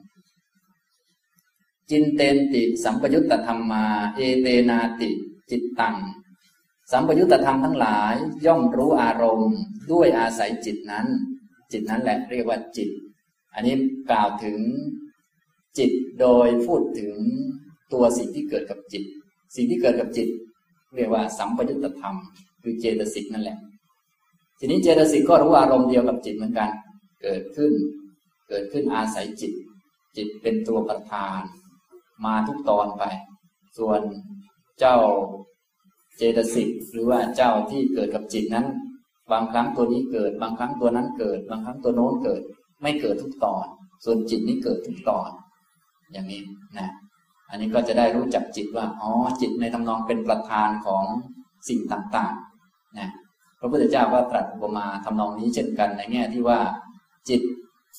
[1.90, 3.86] จินเตนติสัมปยุตตธรรมมา
[4.16, 5.10] เอเตนาติ
[5.52, 5.98] จิตตัง
[6.92, 9.54] สัมปยุตตธรรมทั้งหลายย่อมรู้อารมณ์
[9.92, 11.08] ด้วยอาศัยจิตนั้น
[11.72, 12.90] จิตนั้นแหละเรียกว่าจิต
[13.54, 13.76] อันนี้
[14.10, 14.60] กล่าวถึง
[15.78, 17.16] จิตโดยพูดถึง
[17.94, 19.04] ตัวสิ่งที่เกิดกับจิต
[19.56, 20.28] สิ่งที่เกิดกับจิต
[20.96, 22.16] เรียกว่าสัมปยุตธรรม
[22.62, 23.58] คือเจตสิกนั่นแหละ
[24.60, 26.70] ทีนี้เจตสิกก็รู้อารมณ์เดียวกับจิตเหมือนกัน
[27.22, 27.72] เกิดขึ้น
[28.50, 29.54] เกิดขึ้นอาศัยจิต
[30.16, 31.42] จิตเป็นตัวประธาน
[32.26, 33.04] มาทุกตอนไป
[33.78, 34.02] ส่วน
[34.80, 34.98] เจ้า
[36.18, 38.68] เจตสิกหรือว่าเจ้าที่เกิดกับจิตนั้น
[39.32, 42.42] บางครั้งตัวนี้เกิด บางครั้งตัวนั้นเกิด บางครั้งตัวโน้นเกิด
[42.82, 43.66] ไม่เกิดทุกตอน
[44.04, 45.30] ส่วนจิตนี้เกิดทุกตอน
[46.12, 46.42] อย่างนี้
[46.78, 46.90] นะ
[47.54, 49.12] อันนี้ก็จะได้รู้จักจิตว่า อ๋อ
[49.42, 51.04] จิตในทำนองเป็นประธานของ
[51.70, 53.10] สิ่งต่างๆ นะ
[53.60, 56.60] พระพุทธเจ้าก็ตรัสอุปมาทำนองนี้เช่นกันในแง่ที่ว่า
[57.30, 57.42] จิต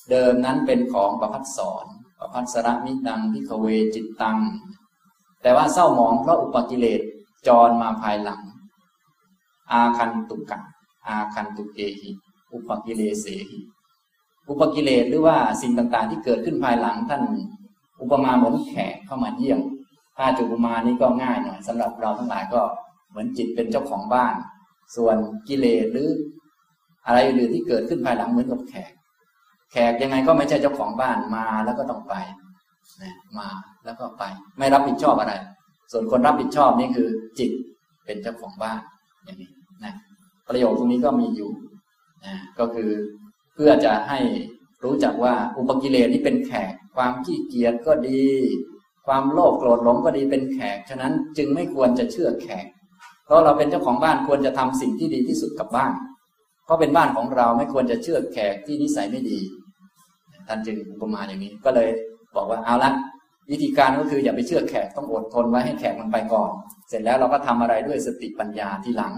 [0.09, 1.85] เดิมนั้นเป็นของประพัดสอน
[2.19, 3.65] ประพัดสระมิตังพิขเว
[3.95, 4.39] จิตตัง
[5.41, 7.01] แต่ว่าเศร้าหมองเพราะอุปกิเลส
[7.47, 8.41] จรมาภายหลัง
[9.71, 10.59] อาคันตุกะ
[11.07, 12.11] อาคันตุเอหิ
[12.53, 13.59] อุปกิเลเสหิ
[14.47, 17.23] อุปกิเลสหรือว่าสิ่งต่างๆ ที่เกิดขึ้นภายหลังท่าน
[18.01, 19.59] อุปมาเหมือนแขกเข้ามาเยี่ยม
[20.17, 22.61] ถ้าจุอุปมานี้ก็ง่ายหน่อยสำหรับเราทั้งหลายก็
[23.09, 24.33] เหมือนจิตเป็นเจ้าของบ้าน
[24.95, 26.09] ส่วนกิเลสหรือ
[27.05, 28.91] อะไรอื่นที่เกิดขึ้นภายหลังเหมือนกับแขก
[29.71, 32.15] แขกยังไงก็ไม่ใช่เจ้าของบ้านมาแล้วก็ต้องไป
[33.03, 33.47] นะมา
[33.85, 34.23] แล้วก็ไป
[34.57, 35.33] ไม่รับผิดชอบอะไร
[35.91, 37.07] ส่วนคนรับผิดชอบนี่คือ
[37.39, 37.51] จิต
[38.05, 38.81] เป็นเจ้าของบ้าน
[39.23, 39.51] อย่างนี้
[39.83, 39.93] นะ
[40.47, 41.51] ประโยคตรงนี้ก็มีอยู่
[42.25, 42.89] นะก็คือ
[43.53, 44.19] เพื่อจะให้
[44.83, 48.23] รู้จักว่าอุปกิเลสที่เป็นแขก ความขี้เกียจก็ดี
[49.05, 52.65] ความโลภโกรธหลงก็ดีเป็นแขก ฉะนั้นจึงไม่ควรจะเชื่อแขก
[53.25, 55.91] เพราะเราเป็นเจ้าของบ้านควรจะทำสิ่งที่ดีที่สุดกับบ้าน
[56.65, 59.39] เพราะเป็นบ้านของเราไม่ควรจะเชื่อแขกที่นิสัยไม่ดี
[60.47, 61.89] ท่านจึงอุปมาอย่างนี้ ก็เลย
[62.35, 62.91] บอกว่าเอาละ
[63.51, 66.51] วิธีการก็คืออย่าไปเชื่อแขกต้องอดทนไว้ให้แขกมันไปก่อน
[66.89, 69.13] เสร็จแล้วเราก็ทำอะไรด้วยสติปัญญาทีหลัง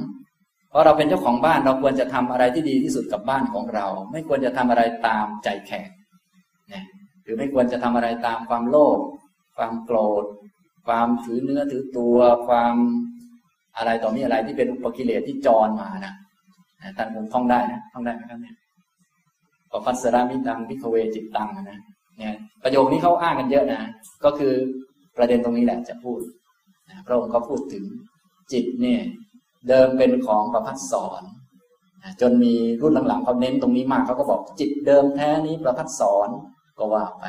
[0.70, 5.90] เพราะเราเป็นเจ้าของบ้านเราควรจะทำอะไรที่ดีที่สุดกับบ้านของเรา ไม่ควรจะทำอะไรตามใจแขก
[6.74, 6.97] นะห
[7.28, 9.00] รือไม่ควรจะทำอะไรตามความโลภ
[9.58, 10.26] ความโกรธ
[10.88, 12.76] ความถือเนื้อถือตัวความ
[13.78, 16.14] อะไรต่อมีอะไรที่เป็นอุปกิเลสที่จรมานะ
[16.98, 18.56] ท่านคงท่องได้นะท่องได้ไหมครับเนี่ย
[19.72, 21.80] ปปัสสรามิตังพิคเวจิตตังนะ
[22.18, 23.82] เนี่ยประโยคนี้เขาอ้างกันเยอะนะ
[24.26, 24.54] ก็คือ
[25.18, 26.22] ประเด็นตรงนี้แหละจะพูด
[26.90, 27.84] นะพระองค์ก็พูดถึง
[28.52, 29.02] จิตเนี่ย
[29.70, 31.22] เดิมเป็นของประพัดสอน
[32.22, 36.30] จนมีรุ่นหลังๆเขาเน้นตรงนี้มากเขาก็บอกจิตเดิมแท้นี้ประพัดสอน
[36.78, 37.26] ก็ว่าไป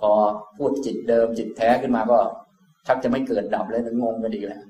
[0.00, 0.10] พอ
[0.56, 2.18] พูดจิตเดิมจิตแท้ขึ้นมาก็
[2.86, 4.62] ชักจะไม่เกิดดับเลยถึงงงไปดีแล้ว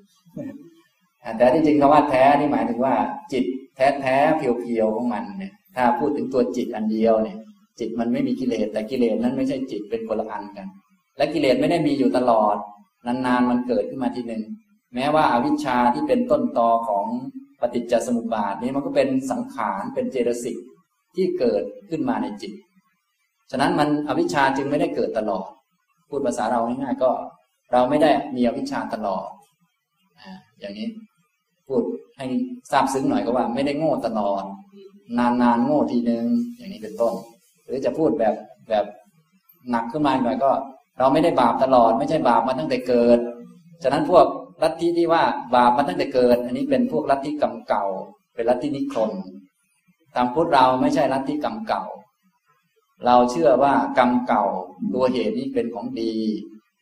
[1.38, 2.94] แต่ที่จริงคำว่าแท้นี่หมายถึงว่า
[3.32, 3.44] จิต
[3.76, 7.38] แท้แท้เพียวๆของมันเนี่ย ถ้าพูดถึงตัวจิตอันเดียวเนี่ย
[7.78, 10.66] จิตมันไม่มีกิเลสแต่กิเลสนั้นไม่ใช่จิตเป็นคนละอันกัน
[11.16, 12.56] และกิเลสไม่ได้มีอยู่ตลอด
[13.06, 14.42] นานๆมันเกิดขึ้นมาทีหนึ่ง
[14.94, 17.06] แม้ว่าอาวิชชาที่เป็นต้นตอของ
[17.60, 20.56] ปฏิจจสมุปบาทนี้มันก็เป็นสังขารเป็นเจตสิก
[21.14, 22.52] ที่เกิดขึ้นมาในจิต
[23.52, 25.48] ฉะนั้นมันอวิชชาจึงไม่ได้เกิดตลอด
[26.08, 27.10] พูดภาษาเราง่ายๆก็
[27.72, 29.26] เราไม่ได้มีอวิชชาตลอด
[30.60, 30.88] อย่างนี้
[31.68, 31.82] พูด
[32.18, 32.26] ให้
[32.70, 34.44] ทราบซึ้งหน่อยก็ว่า ไม่ได้โง่ตลอด
[35.18, 36.24] นานๆโง่ทีนึง
[36.56, 37.14] อย่างนี้เป็นต้น
[37.64, 38.34] หรือจะพูดแบบ
[38.68, 38.84] แบบ
[39.70, 40.50] หนักขึ้นมาหน่อยก็
[40.98, 43.18] เราไม่ได้บาปตลอด ไม่ใช่บาปมาตั้งแต่เกิด
[43.82, 44.26] ฉะนั้นพวก
[44.62, 45.22] ลัทธิที่ว่า
[45.56, 47.84] บาปมาตั้งแต่เกิด อันนี้เป็นพวกลัทธิกรรมเก่า
[48.34, 49.12] เป็นลัทธินิครน
[50.16, 51.84] ตามพุทธเราไม่ใช่ลัทธิกรรมเก่า
[53.06, 54.44] เราเชื่อว่ากรรมเก่า
[54.94, 56.14] ตัวเหตุนี้เป็นของดี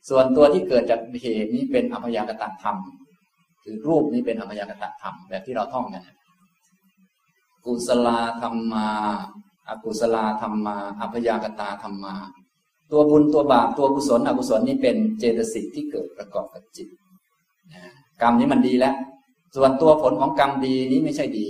[0.08, 2.76] ส่วนตัวที่เกิดจากเหตุนี้เป็นอภยากตธรรม
[3.62, 6.02] คือรูปนี้เป็นอภยากตธรรมแบบที่เราท่องกัน
[7.64, 8.08] กุศล
[8.40, 8.88] ธรรมมา
[9.68, 12.14] อกุศลธรรมมาอัพยากตาธรรมมา
[12.90, 16.88] ตัวบุญตัวบาปตัวกุศลอกุศลนี่เป็นเจตสิกที่เกิดประกอบกับจิต
[18.22, 18.94] กรรมนี้มันดีแล้ว
[19.56, 21.48] ส่วนตัวผลของกรรมดีนี้ไม่ใช่ดี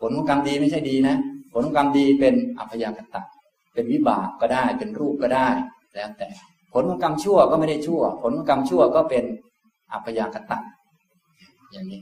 [0.00, 1.16] ผลของกรรมดีไม่ใช่ดีนะ
[1.52, 3.22] ผลของกรรมดีเป็นอัพยากตะ
[3.76, 5.48] เป็นวิบากก็ได้ เป็นรูปก็ได้
[5.94, 6.28] แล้วแต่
[6.72, 9.24] ผลของกรรมชั่วก็ไม่ได้ชั่ว ผลของกรรมชั่วก็เป็น
[9.92, 10.58] อัพยากตะ
[11.72, 12.00] อย่างนี้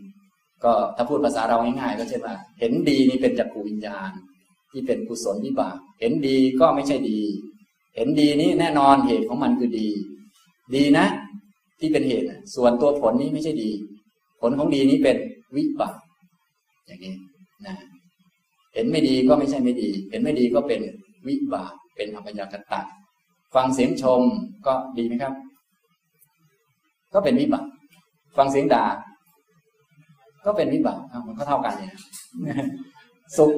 [0.64, 4.10] ก็ถ้าพูดภาษาเราง่ายๆก็เช่นว่า เห็นดีนี่เป็นจักรวิญญาณ
[4.70, 7.20] ที่เป็นกุศลวิบาก เห็นดีก็ไม่ใช่ดี
[7.96, 9.88] เห็นดีนี้แน่นอนเหตุของมันคือดี
[10.74, 11.06] ดีนะ
[11.80, 13.70] ที่เป็นเหตุส่วนตัวผลนี้ไม่ใช่ดี
[14.40, 15.16] ผลของดีนี้เป็น
[15.56, 15.94] วิบาก
[16.86, 17.14] อย่างนี้
[17.66, 17.74] นะ
[18.74, 20.80] เห็นไม่ดีก็ไม่ใช่ไม่ดี เห็นไม่ดีก็เป็น
[21.28, 22.80] วิบากเป็นอภยากตะ
[23.54, 24.22] ฟังเสียงชม
[24.66, 25.34] ก็ดีไหมครับ
[27.14, 27.66] ก็เป็นวิบาก
[28.36, 28.84] ฟังเสียงด่า
[30.44, 31.94] ก็เป็นวิบากมันก็เท่ากันเนี่ย
[33.36, 33.52] สุข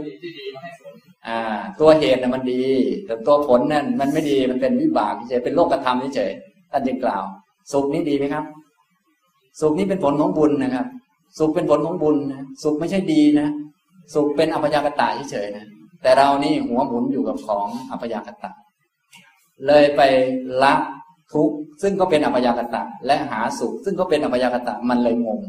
[1.26, 1.38] อ่า
[1.81, 2.64] ตัวเหตุน่ะมันดี
[3.07, 6.33] แต่ตัวผลนั่นมันไม่ดีมันเป็นวิบากเฉยเป็นโลกธรรมเฉย
[6.70, 7.24] ท่านจึงกล่าว
[7.72, 8.44] สุขนี้ดีไหมครับ
[9.61, 10.87] สุขนี้เป็นผลของบุญนะครับ
[11.38, 13.48] สุขเป็นผลของบุญนะสุขไม่ใช่ดีนะ
[14.14, 15.66] สุขเป็นอัพยากตะเฉยๆนะ
[16.07, 18.51] แต่เรานี่หัวหมุนอยู่กับของอัพยากตะ
[19.66, 20.01] เลยไป
[20.62, 20.75] ละ
[21.33, 25.40] ทุกข์ซึ่งก็เป็นอัพยากตะ และหาสุข ซึ่งก็เป็นอัพยากตะมันเลยงง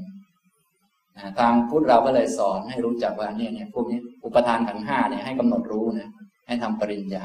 [1.39, 6.09] ทางพุทธเราก็เลยสอนให้รู้จักว่าเนี่ยเนี่ยพวกนี้อุปทานขันห้าเนี่ยให้กำหนดรู้นะ
[6.47, 7.23] ให้ทำปริญญา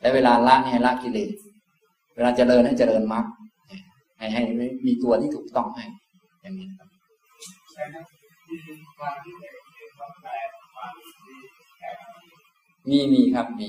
[0.00, 1.30] และเวลาละให้ละกิเลส
[2.14, 3.24] เวลาเจริญให้เจริญมรรค
[4.18, 4.42] ให้ให้
[4.86, 5.84] มีตัวที่ถูกต้องให้
[6.42, 6.88] อย่างนี้ครับ
[12.90, 13.68] มีมีครับมี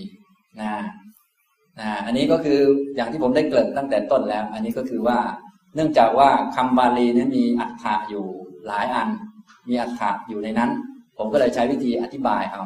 [0.62, 0.72] นะ
[1.80, 2.60] นะอันนี้ก็คือ
[2.96, 5.20] อย่างที่ผมได้เกริ่นตั้งแต่ต้นแล้ว อันนี้ก็คือว่า
[5.76, 8.26] เนื่องจากว่าคำบาลีนี้มีอัฏฐะอยู่
[8.68, 9.10] หลายอัน
[9.70, 10.70] มีอัฏฐะอยู่ในนั้น
[11.18, 12.64] ผมก็เลยใช้วิธีอธิบายเอา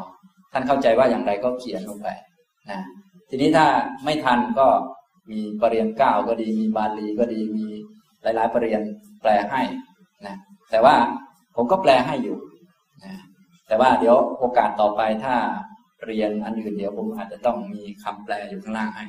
[0.52, 2.08] ท่านเข้าใจว่าอย่างไรก็เขียนลงไป
[2.70, 2.80] นะ
[3.30, 3.68] ทีนี้ถ้า
[4.04, 4.68] ไม่ทันก็
[5.32, 7.66] มีปรริญญาเก้าก็ดี มีบาลีก็ดีมี
[8.24, 8.82] หลาย ๆ ปรริญญา
[9.22, 9.62] แปลให้
[10.26, 10.36] นะ
[10.72, 10.96] แต่ว่า
[11.56, 12.38] ผมก็แปลให้อยู่
[13.06, 13.14] นะ
[13.68, 15.36] แต่ว่าเดี๋ยวโอกาสต่อไปถ้า
[16.08, 19.06] เรียนอันอื่นเดี๋ยวผมอาจจะต้องมีคำแปลอยู่ข้างล่างให้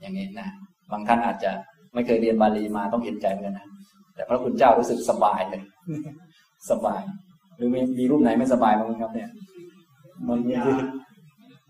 [0.00, 0.48] อย่างนี้นะ
[0.90, 1.50] บางท่านอาจจะ
[1.94, 3.66] ไม่เคยเรียนบาลีมาต้องเห็นใจเหมือนกันนะ
[4.14, 5.62] แต่พระคุณเจ้ารู้สึกสบายเลย
[6.70, 7.02] สบาย
[7.56, 9.30] หรือมีมีรูปไหนไม่สบายบ้างครับ เนี่ย
[10.28, 10.54] มันมี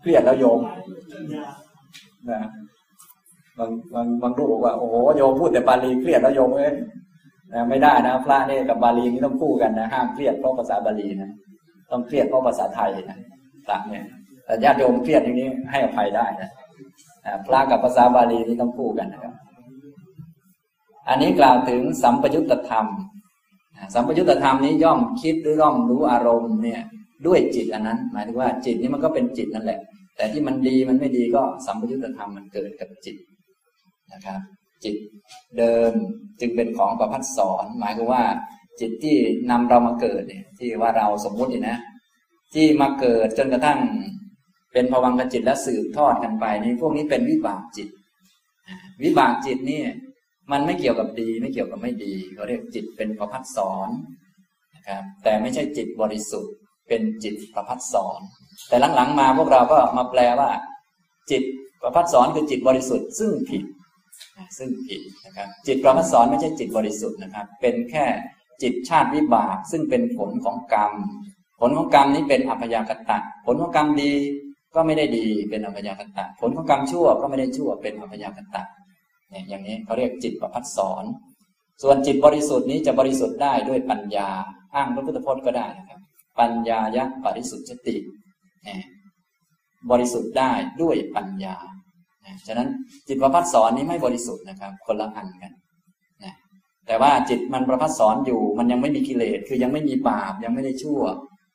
[0.01, 0.59] เครียดแล้วโยม
[2.29, 2.39] นะ
[3.57, 6.73] บางบางบางรูปบอกว่าโอ้โหโยมพูดแต่บาลีเครียดแล้วโยมเอ้ย
[7.69, 11.31] ไม่ได้นะพระเนี่ยกับบาลีนี่ต้องคู่กันนะห้ามเครียดเพราะภาษาบาลีนะ
[11.91, 13.19] ต้องเครียดเพราะภาษาไทยนะ
[13.65, 14.05] พระเนี่ย
[14.45, 16.51] แต่ญาติโยมเครียดอย่างนี้ให้อภัยได้นะ
[17.47, 19.33] พระกับภาษาบาลีนี่ต้องคู่กันนะครับ
[21.09, 22.85] อันนี้กล่าวถึงสัมปยุตธรรม
[23.93, 26.81] สัมปยุตธรรมนี้ย่อมคิดหรือย่อมรู้อารมณ์เนี่ย
[27.25, 29.79] ด้วยจิตอันนั้น หมายถึงว่าจิตนี้มันก็เป็นจิตนั่นแหละ
[30.15, 33.15] แต่ที่มันดีมันไม่ดีก็สัมปยุตธรรมมันเกิดกับจิต
[34.13, 34.39] นะครับ
[34.83, 34.95] จิต
[35.57, 35.91] เดิม
[36.39, 38.23] จึงเป็นของประพัดสอนหมายถึงว่า
[38.79, 39.17] จิตที่
[39.51, 41.77] นำเรามาเกิดเนี่ย ที่ว่าเราสมมุตินี่นะ
[42.53, 43.79] ที่มาเกิดจนกระทั่ง
[44.73, 47.89] เป็นภวังคจิตและสืบทอดกันไปนี่พวกนี้เป็นวิบากจิต
[49.03, 49.81] วิบากจิตนี่
[50.51, 53.89] มันไม่เกี่ยวกับดีไม่เกี่ยวกับไม่ดีเขาเรียกจิตเป็นประพัดสอน
[54.75, 56.53] นะครับแต่ไม่ใช่จิตบริสุทธิ์
[56.87, 58.19] เป็นจิตประพัดสอน
[58.67, 60.49] แต่หลังๆมาพวกเราก็มาแปลว่า
[61.31, 61.43] จิต
[61.81, 63.63] ประพัดสอนคือจิตบริสุทธิ์ ซึ่งผิด
[64.57, 68.05] ซึ่งผิดนะครับ จิตประพัดสอนไม่ใช่จิตบริสุทธิ์นะครับ เป็นแค่
[68.61, 70.93] จิตชาติวิบาก ซึ่งเป็นผลของกรรม
[71.59, 74.13] ผลของกรรมนี้เป็นอัพยากตะ ผลของกรรมดี
[74.75, 78.63] ก็ไม่ได้ดีเป็นอัพยากตะ ผลของกรรมชั่วก็ไม่ได้ชั่วเป็นอัพยากตะ
[79.29, 81.03] เนี่ยอย่างนี้เขาเรียกจิตประพัดสอน
[81.81, 84.29] ส่วนจิตบริสุทธิ์นี้จะบริสุทธิ์ได้ด้วยปัญญา
[84.75, 85.99] อ้างพระพุทธพจน์ก็ได้นะครับ
[86.39, 87.95] ปัญญายะบริสุทธิ์ติ
[89.91, 91.55] บริสุทธิ์ได้ด้วยปัญญา
[92.47, 92.69] ฉะนั้น
[93.07, 95.51] จิตประพัดสอนนี้ไม่บริสุทธิ์นะครับ คนละอันกัน
[96.87, 101.01] แต่ว่าจิตมันประพัดสอนอยู่ มันยังไม่มีกิเลสคือยังไม่มีบาปยังไม่ได้ชั่ว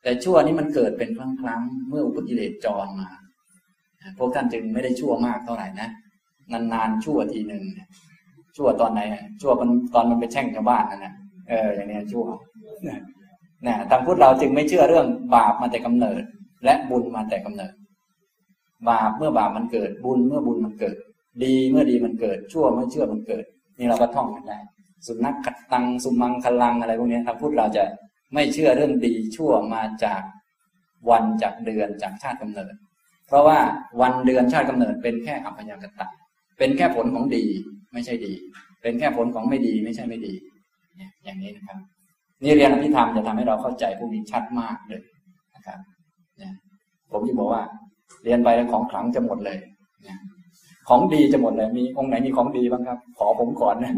[0.02, 3.08] แต่ชั่วนี้มันเกิดเป็นครั้งครั้งเมื่ออุปกิเลสจรมา
[4.18, 5.88] พวกท่านจึงไม่ได้ชั่วมากเท่าไหร่นะ
[6.52, 7.62] นานๆชั่วทีหนึ่ง
[8.56, 9.00] ชั่วตอนไหน
[9.40, 11.14] ชั่วมันตอนมันไปแช่งชาวบ้านนั่นนะ
[11.48, 12.26] เอออย่างนี้ชั่ว
[13.66, 16.22] นะทางพุทธเราจึงไม่เชื่อเรื่องบาปมาแต่กำเนิด
[16.64, 17.72] และบุญมาแต่กำเนิด
[18.88, 20.96] บาปเมื่อบาปมันเกิดบุญเมื่อบุญมันเกิด
[21.44, 23.44] ดีเมื่อดีมันเกิด ชั่วเมื่อชั่วมันเกิด
[23.78, 24.58] นี่เราก็ท่องกันได้
[25.06, 27.84] สุนัขขัดตัง สุมังคลังอะไรพวกนี้ทางพุทธเราจะ
[28.34, 30.22] ไม่เชื่อเรื่องดีชั่วมาจาก
[31.10, 32.74] วันจากเดือนจากชาติกำเนิด
[33.26, 33.58] เพราะว่า
[34.00, 36.06] วันเดือนชาติกำเนิด เป็นแค่อัพยากตะ
[36.58, 37.44] เป็นแค่ผลของดี
[37.92, 38.32] ไม่ใช่ดี
[38.82, 40.34] เป็นแค่ผลของไม่ดี ไม่ใช่ไม่ดี
[41.24, 41.78] อย่างนี้นะครับ
[42.42, 45.02] นี่เรียนอภิธรรมจะทำให้เราเข้าใจพวกนี้ชัดมากเลย
[45.54, 45.78] นะครับ
[46.38, 46.52] เนี่ย
[47.10, 47.62] ผมจะบอกว่า
[48.24, 49.58] เรียนไปแล้วของขลังจะหมดเลย
[50.88, 53.94] ของดีจะหมดเลยมีองค์ไหนมีของดีบ้างครับ ขอผมก่อนนะ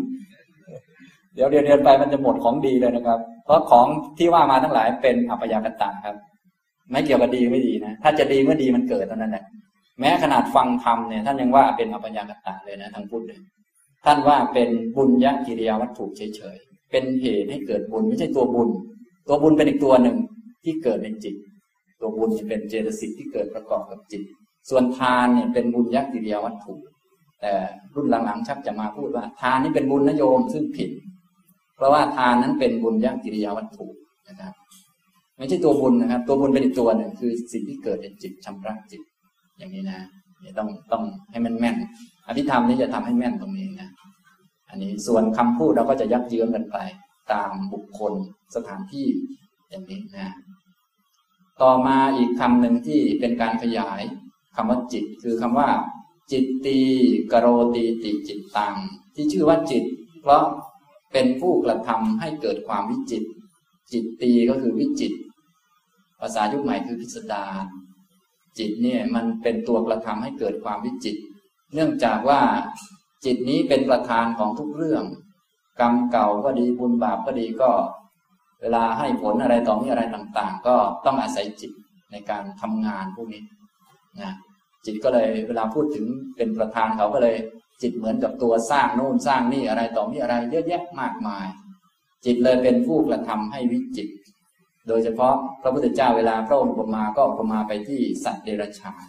[1.34, 3.86] เดี๋ยวเรียนเรียนไปมันจะหมดของดีเลยนะครับ เพราะของ
[4.18, 6.16] ที่ว่ามาทั้งหลายเป็นอัปยากตะครับ
[6.90, 9.44] ไม่เกี่ยวกับดีไม่ดีนะ ถ้าจะดีเมื่อดีมันเกิดเท่านั้นแหละ
[10.00, 13.40] แม้ขนาดฟังธรรมเนี่ยท่านยังว่าเป็นอัปยากตะเลยนะทางพุทธเลย
[14.04, 18.68] ท่านว่าเป็นบุญยะกิริยาวัตถุเฉยๆเป็นเหตุให้เกิดบุญไม่ใช่ตัวบุญ
[19.28, 20.16] ตัวบุญเป็นอีกตัวหนึ่ง
[20.64, 21.34] ที่เกิดในจิต
[22.00, 24.22] ตัวบุญจะเป็นเจตสิกที่เกิดประกอบกับจิต
[24.70, 26.74] ส่วนทานเนี่ยเป็นบุญยะกิริยาวัตถุ
[27.40, 27.52] แต่
[27.94, 30.90] รุ่นหลังๆชักจะมาพูดว่า ทานนี่เป็นบุญนโยมซึ่งผิด
[31.82, 33.86] ราะว่าทานนั้นเป็นบุญยกิริยาวัตถุ
[34.28, 34.54] นะครับ
[35.38, 39.02] ไม่ใช่ตัวบุญนะครับ ตัวบุญเป็นอีกตัวหนึ่งคือสิ่งที่เกิดในจิตชำระจิต
[39.58, 40.00] อย่างนี้นะ
[40.40, 41.76] เนี่ยต้องต้องให้มันแม่น
[42.26, 43.90] อภิธรรมนี้จะทำให้แม่นตรงนี้นะ
[44.68, 46.76] อันนี้ส่วนคำพูดเราก็จะยักเยื้องกันไป
[47.32, 48.12] ตามบุคคล
[48.56, 49.06] สถานที่
[49.70, 50.28] อย่างนี้นะ
[51.62, 54.02] ต่อมาอีกคำหนึ่งที่เป็นการขยาย
[54.56, 55.68] คำว่าจิต คือคำว่า
[56.32, 56.78] จิตตี
[57.32, 58.76] กโรตีติจิตตัง
[59.14, 59.84] ที่ชื่อว่าจิต
[60.22, 60.42] เพราะ
[61.12, 63.24] เป็นผู้กระทำให้เกิดความวิจิต
[63.92, 65.12] จิตตีก็คือวิจิต
[66.20, 67.64] ภาษายุคใหม่คือพิสดาร
[68.58, 71.16] จิตเนี่ยมันเป็นตัวกระทำให้เกิดความวิจิต
[71.74, 72.40] เนื่องจากว่า
[73.24, 75.04] จิตนี้เป็นประธานของทุกเรื่อง
[75.80, 77.70] กรรมเก่าก็ดีบุญบาปก็ดีก็
[78.60, 81.72] เวลาให้ผลอะไรต่อมีอะไรต่างๆ ก็ต้องอาศัยจิต
[82.12, 83.42] ในการทำงานพวกนี้
[84.20, 84.32] นะ
[84.84, 86.06] จิตก็เลยเวลาพูดถึง
[86.36, 87.36] เป็นประธานเขาก็เลย
[87.82, 91.46] จิตเหมือนกับตัวสร้างโน่นสร้างนี่อะไรต่อมีอะไรเยอะแยะมากมาย
[92.24, 94.08] จิตเลยเป็นผู้กระทำให้วิจิต
[94.88, 99.08] โดยเฉพาะพระพุทธเจ้าเวลาพระองค์อุปมาก็อุปมาไปที่สัตว์เดรัจฉาน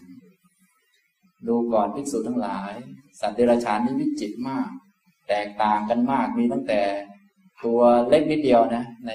[1.48, 2.74] ดูก่อนภิกษุทั้งหลาย
[3.22, 4.68] สัตว์เดรัจฉานนี่วิจิตมาก
[5.30, 6.82] แตกต่างกันมากมีตั้งแต่
[7.64, 9.12] ตัวเล็กนิดเดียวนะ ใน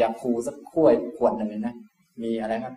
[0.00, 1.74] ยาคูสักถ้วยขวดหนึ่งนะ
[2.22, 2.74] มีอะไรครับ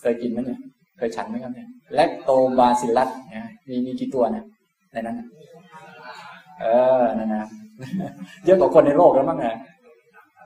[0.00, 0.60] เคยกินไหมเนี่ย
[0.98, 4.44] เคยฉันไหมครับเนี่ยแลคโตบาซิลัสนะมีมีกี่ตัวเนะ
[4.94, 5.16] ในนั้น
[6.60, 6.66] เอ
[7.00, 7.44] อนั่นนะ
[8.44, 9.54] เยอะกว่าคนในโลกแล้วมั้งนะ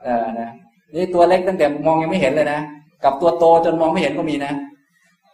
[0.03, 0.49] เออนะ
[0.95, 2.59] นี่ตัวเล็กตั้งแต่มองยังไม่เห็นเลยนะ
[3.03, 4.53] กับตัวโตจนมองไม่เห็นก็มีนะ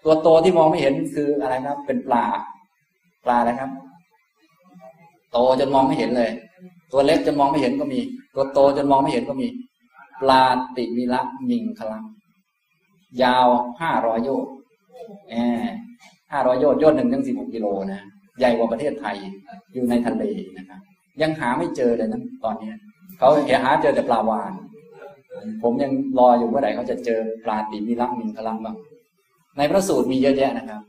[0.04, 2.26] ตัวโตที่มองไม่เห็นคืออะไรครับ เป็นปลา
[3.26, 3.70] ปลาอะไรครับ
[5.32, 6.32] โตจนมองไม่เห็นเลย
[6.92, 8.00] ตัวเล็กจนมองไม่เห็นก็มี
[8.36, 9.48] ตัวโตจนมองไม่เห็นก็มี
[10.22, 10.44] ปลา
[10.78, 12.04] ติมิละมิงคลัง
[13.24, 13.48] ยาว
[13.82, 14.52] ห้าร้อยโยชน์
[15.30, 15.34] แอ
[16.32, 18.02] ห้าร้อยโยชน์โยชน์หนึ่งถึงสิบหกกิโลนะ
[18.40, 19.16] ใหญ่กว่าประเทศไทย
[19.74, 20.24] อยู่ในทะเล
[20.58, 20.80] นะครับ
[21.22, 22.72] ยังหาไม่เจอเลยนะตอนนี้
[23.20, 23.30] เขา
[23.64, 24.52] หาเจอแต่ปลาวาน
[25.64, 28.78] ผมยังรออยู่เมื่อไหร่เขาจะเจอปลาติมิละมิงคลังบ้าง
[29.58, 30.82] ในพระสูตรมีเยอะแยะนะครับ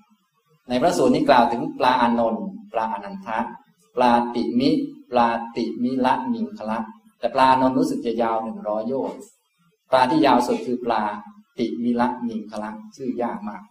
[0.69, 3.39] ในพระสูตรนี้กล่าวถึงปลาอานนท์ปลาอนันทะ
[3.97, 4.71] ปลาติมิ
[5.11, 6.79] ปลาติมิละมิงคละ
[7.19, 9.21] แต่ปลานนท์รู้สึกจะยาวหนึ่งร้อยโยชน์
[9.91, 11.03] ปลาที่ยาวสุดคือปลา
[11.59, 13.63] ติมิละมิงคละชื่อยากมาก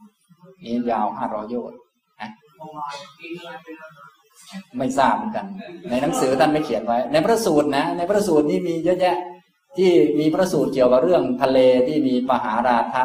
[0.64, 1.78] นี้ยาวห้าร้อยโยชน์
[4.78, 5.46] ไม่ทราบเหมือนกัน
[5.90, 9.18] ในหนังสือท่านไม่เขียนไว้ ในพระสูตรนะ ในพระสูตรนี้มีเยอะแยะ
[9.78, 13.04] ที่มีพระสูตรเกี่ยวกับเรื่องทะเลที่มีปหาราทะ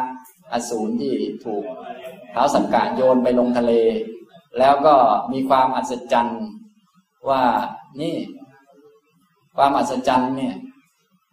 [0.53, 1.65] อสูรที่ถูก
[2.33, 3.73] เท้าสังกาโยนไปลงทะเล
[4.59, 4.95] แล้วก็
[5.33, 6.43] มีความอัศจรรย์
[7.29, 7.43] ว่า
[8.01, 8.17] นี่
[9.57, 10.55] ความอัศจรรย์เนี่ย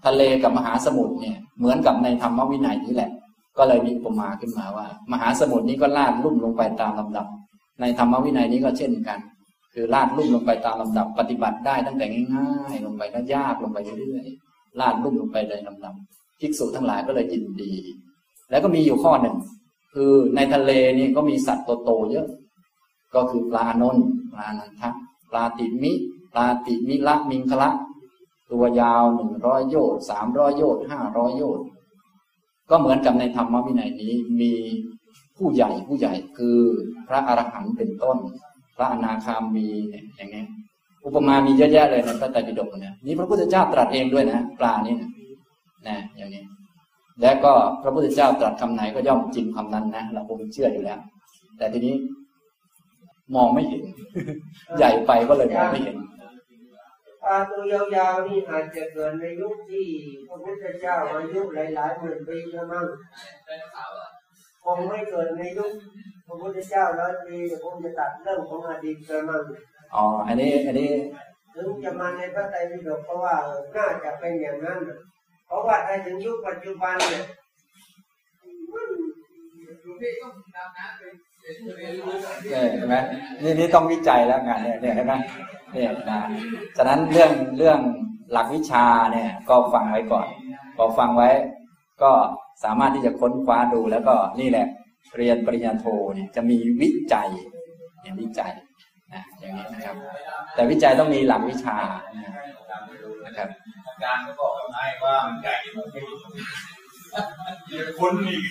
[0.06, 3.12] ทะเลกับมหาสมุทรเนี่ย เหมือนกับในธรรมวินัยนี้แหละ
[3.58, 7.28] ก็เลยมีอุปมาขึ้นมาว่า มหาสมุทรนี้ก็ลาดลุ่มลงไปตามลำดับ
[7.82, 9.20] ในธรรมวินัยนี้ก็เช่นกัน
[9.74, 12.06] คือลาดลุ่มลงไปตามลำดับปฏิบัติได้ตั้งแต่
[12.36, 15.94] ง่ายๆ ลงไปแล้วยากลงไปเรื่อยๆลาดลุ่มลงไปเลยลำดับ
[16.40, 17.74] ภิกษุทั้งหลายก็เลยยินดี
[18.50, 19.36] แล้วก็มีอยู่ข้อหนึ่ง
[19.94, 22.28] คือในทะเลนี่ก็มีสัตว์โตๆเยอะ
[23.16, 23.98] ก็คือปลานน
[24.34, 24.90] ปลานันทะ
[25.30, 25.92] ปลาติมิ
[26.32, 27.70] ปลาติมิละมิงคละ
[28.52, 31.66] ตัวยาวหนึ่งร้อยโยชน์สามร้อยโยชน์ห้าร้อยโยชน์
[32.70, 34.54] ก็เหมือนกับในธรรมวินัยนี้มี
[35.38, 36.58] ผู้ใหญ่ผู้ใหญ่คือ
[37.08, 38.18] พระอรหันต์เป็นต้น
[38.76, 39.68] พระอนาคามี
[40.16, 40.46] อย่างนี้
[41.06, 45.10] อุปมามีเยอะแยะเลยในพระไตรปิฎกเนี่ยนี่พระพุทธเจ้าตรัสเองด้วยนะปลานี่นะ
[45.88, 46.44] นะอย่างนี้
[47.22, 51.00] และก็พระพุทธเจ้าตรัสคำไหนก็ย่อมจริงคำนั้นนะเราคงเชื่ออยู่แล้ว
[51.58, 51.96] แต่ทีนี้
[53.36, 53.84] มองไม่เห็น
[54.78, 55.98] ใหญ่ไปก็เลยมองไม่เห็น
[57.24, 57.64] ปลาตัว
[57.96, 59.88] ยาวๆนี่อาจจะเกิดในยุคที่
[60.28, 62.86] พระพุทธเจ้าอายุหลายๆหมื่นปีแล้วมั้ง
[64.70, 65.72] คงไม่เกิดในยุค
[66.28, 69.44] พระพุทธเจ้าร้อยปีคงจะตัดเรื่องของอดีตแล้วมั้ง
[69.96, 70.90] อ๋อ อันนี้ อันนี้
[71.56, 73.36] ถึงจะมาในพระไตรปิฎกเพราะว่า
[73.76, 74.98] น่าจะเป็นอย่างนั้นน่ะ
[75.48, 77.24] เพราะว่าในถึงยุคปัจจุบันเนี่ย
[82.52, 82.96] เออเห็นไหม
[83.44, 85.14] นี่นี่ต้องวิจัยแล้วงานเนี่ยเนี่ยเห็นไหม
[85.74, 86.20] เนี่ยนะ
[86.78, 87.80] ฉะนั้นเรื่องเรื่อง
[88.32, 90.28] หลักวิชาเนี่ย ก็ฟังไว้ก่อน
[90.76, 91.30] พอฟังไว้
[92.02, 92.12] ก็
[92.64, 94.68] สามารถที่จะค้นคว้าดูแล้วก็นี่แหละ
[95.18, 95.86] เรียนปริญญาโท
[96.16, 97.30] เนี่ยจะมีวิจัย
[98.02, 98.54] เนี่ยวิจัย
[99.14, 99.96] นะอย่างนี้นะครับ
[100.56, 101.78] แต่วิจัยต้องมีหลักวิชา
[102.16, 102.34] นะ
[103.26, 103.50] นะครับ
[103.88, 106.02] อาจารย์ก็บอกกับนายว่ามันใหญ่มันไม่
[108.00, 108.42] คนอีก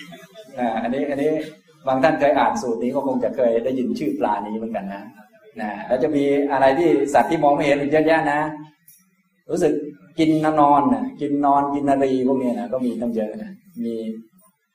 [0.59, 1.31] อ่าอันนี้อันนี้
[1.87, 5.03] บางท่านเคยอ่านสูตรนี้ก็คงจะเคยได้ยินชื่อปลานี้เหมือนกันนะ
[5.61, 8.39] นะแล้วจะมีอะไรที่สัตว์ที่มองไม่เห็นอีกเยอะแยะนะ
[9.51, 9.73] รู้สึก
[10.19, 10.29] กิน
[10.61, 13.51] นอนนะกินนอนกินนารีพวกเนี้ยนะก็มีตั้งเยอะนะ
[13.85, 13.95] มี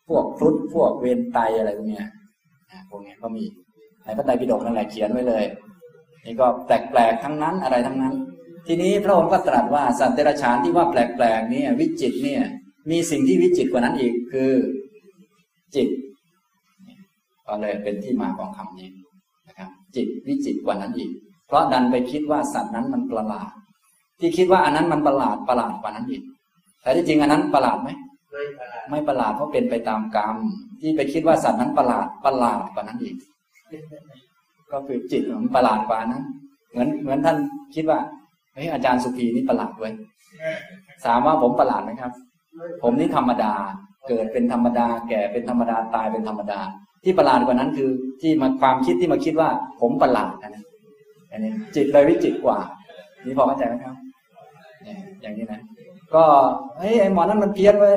[0.09, 2.07] พวกฟลุตพวกเวนไตอะไรพวกเนี้ย
[2.91, 3.45] พวกเนี้ยก็มี
[4.05, 5.45] ในพระไตรปิฎกนั่นแหละเขียนไว้เลย
[6.25, 8.15] นี่ก็แปลกๆทั้งนั้นอะไรทั้งนั้น
[8.67, 12.43] ทีนี้พระองค์ก็ตรัสว่าสัตว์เดรัจฉานที่ว่าแปลกๆนี่วิจิตเนี่ย
[12.91, 14.53] มีสิ่งที่วิจิตกว่านั้นอีกคือ
[15.75, 15.89] จิต
[17.47, 18.89] ก็เลยเป็นที่มาของคำนี้
[19.49, 21.11] นะครับ จิตวิจิตกว่านั้นอีก
[21.47, 23.51] เพราะดันไปคิดว่าสัตว์นั้นมันประหลาด
[24.21, 26.23] ที่คิดว่าอันนั้นมันประหลาดประหลาดกว่านั้นอีก
[26.83, 27.91] แต่ที่จริงอันนั้นประหลาดไหม
[28.33, 30.37] ไม่ประหลาดไม่ประหลาดเพราะเป็นไปตามกรรม
[30.81, 33.17] ที่ไปคิดว่าสัตว์นั้นประหลาดประหลาดกว่านั้นอีก
[34.73, 36.25] ก็คือจิตมันประหลาดกว่านั้น
[36.71, 37.37] เหมือนเหมือนท่าน
[37.75, 37.99] คิดว่า
[38.55, 39.93] เฮ้ยอาจารย์สุภีนี่ประหลาดด้วย
[41.05, 42.13] ถามว่าผมประหลาดไหมครับ
[42.57, 43.53] ไม่ผมนี่ธรรมดา
[44.09, 46.61] เกิดเป็นธรรมดา แก่เป็นธรรมดาตายเป็นธรรมดา
[47.05, 49.49] ที่ประหลาดกว่านั้นคือ ที่มาความคิดที่มาคิดว่า
[49.81, 50.65] ผมประหลาดนะนะ
[51.31, 52.59] อันนี้จิตเลยวิจิตรกว่า
[53.25, 53.95] นี่พอเข้าใจไหมครับ
[54.83, 55.61] เนี่ยอย่างนี้นะ
[56.15, 56.25] ก็
[56.79, 57.97] เฮ้ยไอ้หมอนั้นมันเพี้ยนเว้ย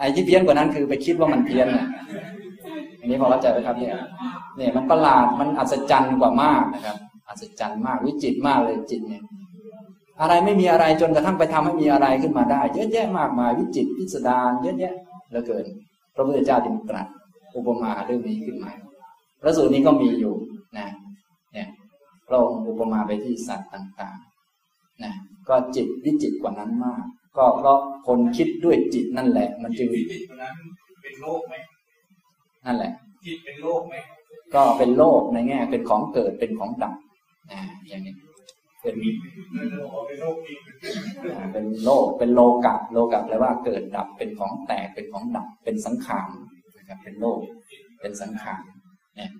[0.00, 1.86] ไอ้ที่เพี้ยนกว่านั้นคือไปคิดว่ามันเพี้ยนน่ะ
[3.00, 3.94] อันนี้พอเข้าใจไหมครับเนี่ย
[4.56, 6.96] เนี่ยมันประหลาดมันอัศจรรย์กว่ามากนะครับ
[7.28, 9.22] อัศจรรย์มากวิจิตมากเลยจิตเนี่ย
[10.20, 14.94] อะไรไม่มีอะไรจนกระทั่งไปทำให้มีอะไรขึ้นมาได้ เยอะแยะมากมายวิจิตพิสดารเยอะแยะ
[15.28, 15.64] เหลือเกิน
[16.14, 17.06] พระพุทธเจ้าจึงตรัส
[17.56, 18.72] อุปมาเรื่องนี้ขึ้นมา
[19.40, 20.34] พระสูตรนี้ก็มีอยู่
[20.78, 20.86] นะ
[21.52, 21.68] เนี่ย
[22.28, 25.12] พระองค์อุปมาไปที่สัตว์ต่างๆนะ
[25.48, 27.04] ก็จิตวิจิตกว่านั้นมาก
[27.36, 30.54] ก็เพราะคนคิดด้วยจิตนั่นแหละ มันจึงวิจิตรนั้น
[31.02, 31.54] เป็นโลกไหม
[32.66, 32.92] นั่นแหละ
[33.26, 33.94] จิตเป็นโลกไหม
[34.54, 36.94] ก็เป็นโลกในแง่เป็นของเกิดเป็นของดับ
[37.50, 38.14] นะอย่างนี้
[38.82, 38.94] เป็น
[39.54, 40.58] เป็นโลกเป็นโลกจริง
[41.36, 46.28] อ่าเป็นโลกเป็นโลกะโลกะแปลว่าเกิดดับเป็นของแตกเป็นของดับเป็นสังขาร
[46.78, 47.40] นะครับเป็นโลก
[48.00, 48.62] เป็นสังขาร
[49.16, 49.30] เนี่ย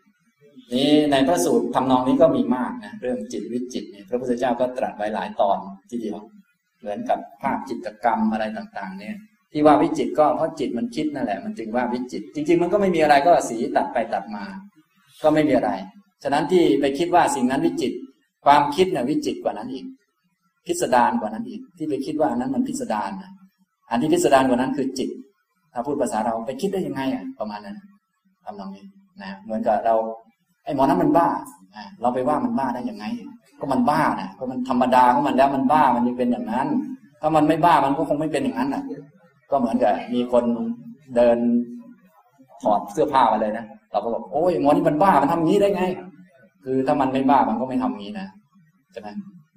[0.72, 5.58] นี่ในพระสูตรทำนองนี้ก็มีมากนะเรื่องจิตวิจิตเนี่ยพระพุทธเจ้าก็ตรัสไว้หลายตอน
[5.90, 6.18] ทีเดียว
[6.80, 9.16] เหมือนกับภาพจิตกรรมอะไรต่างๆ เนี่ย
[9.52, 14.44] ที่ว่าวิจิตก็เพราะจิตมันคิดนั่นแหละ มันจึงว่าวิจิต จริง ๆ มันก็ไม่มีอะไรก็สีตัดไปตัดมา
[15.22, 15.70] ก็ไม่มีอะไร
[16.22, 17.92] ฉะนั้นที่ไปคิดว่าสิ่งนั้นวิจิต
[18.44, 19.86] ความคิดเนี่ยวิจิตกว่านั้นอีก
[20.66, 23.32] พิสดารกว่านั้นอีก ที่ไปคิดว่าอันนั้นมันพิสดารนะ
[23.90, 25.10] อันที่พิสดารกว่านั้นคือจิต
[25.72, 27.76] ถ้าพูดภาษาเราไปคิดได้ยังไงอะประมาณนั้น
[28.44, 28.84] ทำนองนี้
[29.22, 29.94] นะเหมือนกับเรา
[30.64, 31.28] ไอ้หมอนั้นมันบ้า
[32.00, 33.04] เราไปว่ามันบ้าได้ยังไง
[33.60, 36.68] ก็มันบ้านะก็มันธรรมดาของมันแล้วมันบ้ามันยังเป็นอย่างนั้น
[37.20, 38.82] ถ้ามันไม่บ้ามันก็คงไม่เป็นอย่างนั้นอะ
[39.50, 40.44] ก็เหมือนกับมีคน
[41.16, 41.38] เดิน
[42.62, 45.82] ถอดเสื้อผ้ามาเลยนะเราก็บอกโอ้ยหมอนี่มันบ้ามันทำอย่างนี้ได้ไง
[46.64, 48.26] คือถ้ามันไม่บ้ามันก็ไม่ทำอย่างนี้นะ
[48.92, 49.08] ใช่ไหม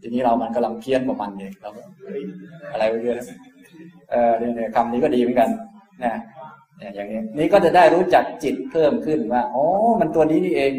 [0.01, 1.69] ทีนี้เรามันกำลังเพี้ยนกว่ามันเองเรา
[2.71, 3.17] อะไรไปเรื่อย
[4.11, 5.49] เออเนี่ยคำนี้ก็ดีเหมือนกัน
[6.03, 6.13] นะ
[6.77, 9.65] เนี่อย่างนี้นี่ก็จะได้รู้จักจิตเพิ่มขึ้นว่าอ๋อ
[9.99, 10.71] มันตัวนี้นี่เอง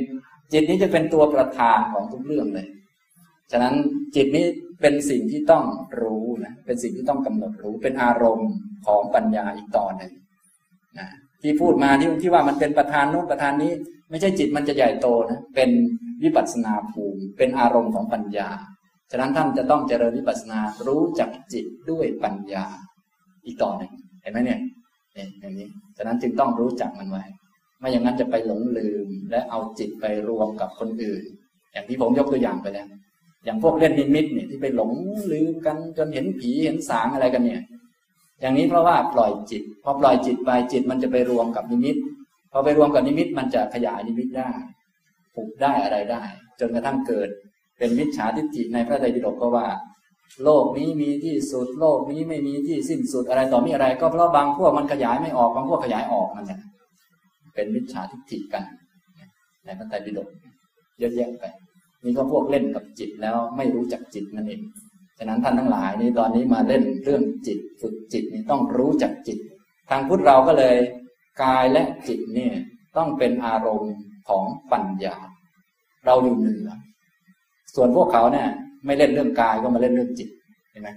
[0.52, 2.66] จิตนี้จะเป็นตัวประธานของทุกเรื่องเลย
[3.52, 3.74] ฉะนั้น
[4.16, 4.46] จิตนี้
[4.80, 5.64] เป็นสิ่งที่ต้อง
[6.02, 8.50] รู้นะเป็นสิ่งที่ต้องกำหนดรู้เป็นอารมณ์
[8.86, 10.12] ของปัญญาอีกต่อหนึ่ง
[10.98, 11.08] นะ
[11.42, 13.72] ที่พูดมาที่ที่ว่ามันเป็นประธานนู้นประธานนี้
[14.10, 15.70] ไม่ใช่จิตมันจะใหญ่โตนะเป็น
[16.22, 18.48] วิปัสนาภูมิ เป็นอารมณ์ของปัญญา
[19.10, 22.66] ฉะนั้นท่านจะต้องเจริญวิปัสสนารู้จักจิตด้วยปัญญา
[23.44, 23.92] อีกต่อหนึ่ง
[24.22, 24.60] เห็นไหมเนี่ย
[25.14, 27.24] เนี่ยอย่างนี้ฉะนั้นจึงต้องรู้จักมันไว้
[27.78, 31.24] ไม่อย่างนั้นจะไปหลงลืมและเอาจิตไปรวมกับคนอื่น
[31.72, 32.86] อย่างที่ผมยกตัวอย่างไปแล้ว
[33.44, 34.90] อย่างพวกเล่นนิมิตเนี่ยที่ไปหลง
[35.32, 37.62] ลืมกันจนเห็นผีเห็นสางอะไรกันเนี่ย
[38.40, 41.96] อย่างนี้เพราะว่าปล่อยจิต พอปล่อยจิตไปจิตมันจะไปรวมกับนิมิต
[42.52, 44.50] พอไปรวมกับนิมิตมันจะขยายนิมิตได้
[45.34, 46.22] ผูกได้อะไรได้
[46.60, 47.28] จนกระทั่งเกิด
[47.78, 49.66] เป็นมิจฉาทิฏฐิในพระไตรปิฎกก็ว่า
[50.44, 56.60] โลกนี้มีที่สุด โลกนี้ไม่มีที่สิ้นสุดอะไรต่อมีอะไร ก็เพราะบางพวกมันขยายไม่ออกบางพวกขยายออกมันเนี่ย
[57.54, 58.62] เป็นมิจฉาทิฏฐิกัน
[59.64, 60.28] ในพระไตรปิฎก
[60.98, 61.44] เยอะแยะไป
[62.04, 64.62] นี่ก็พวกเล่นกับจิตแล้วไม่รู้จักจิตนั่นเอง
[65.18, 69.38] ฉะนั้นท่านทั้งหลายนี่ตอนนี้มาเล่นเรื่องจิตฝึกจิตนี่ต้องรู้จักจิต
[69.90, 70.76] ทางพุทธเราก็เลย
[71.42, 72.54] กายและจิตเนี่ย
[72.96, 73.94] ต้องเป็นอารมณ์
[74.28, 75.16] ของปัญญา
[76.06, 76.68] เราอยู่เหนือ
[77.74, 78.48] ส่วนพวกเขาเนี่ย
[78.86, 80.28] ไม่เล่นเรื่องกายก็มาเล่นเรื่องจิต
[80.70, 80.90] เห็นไหม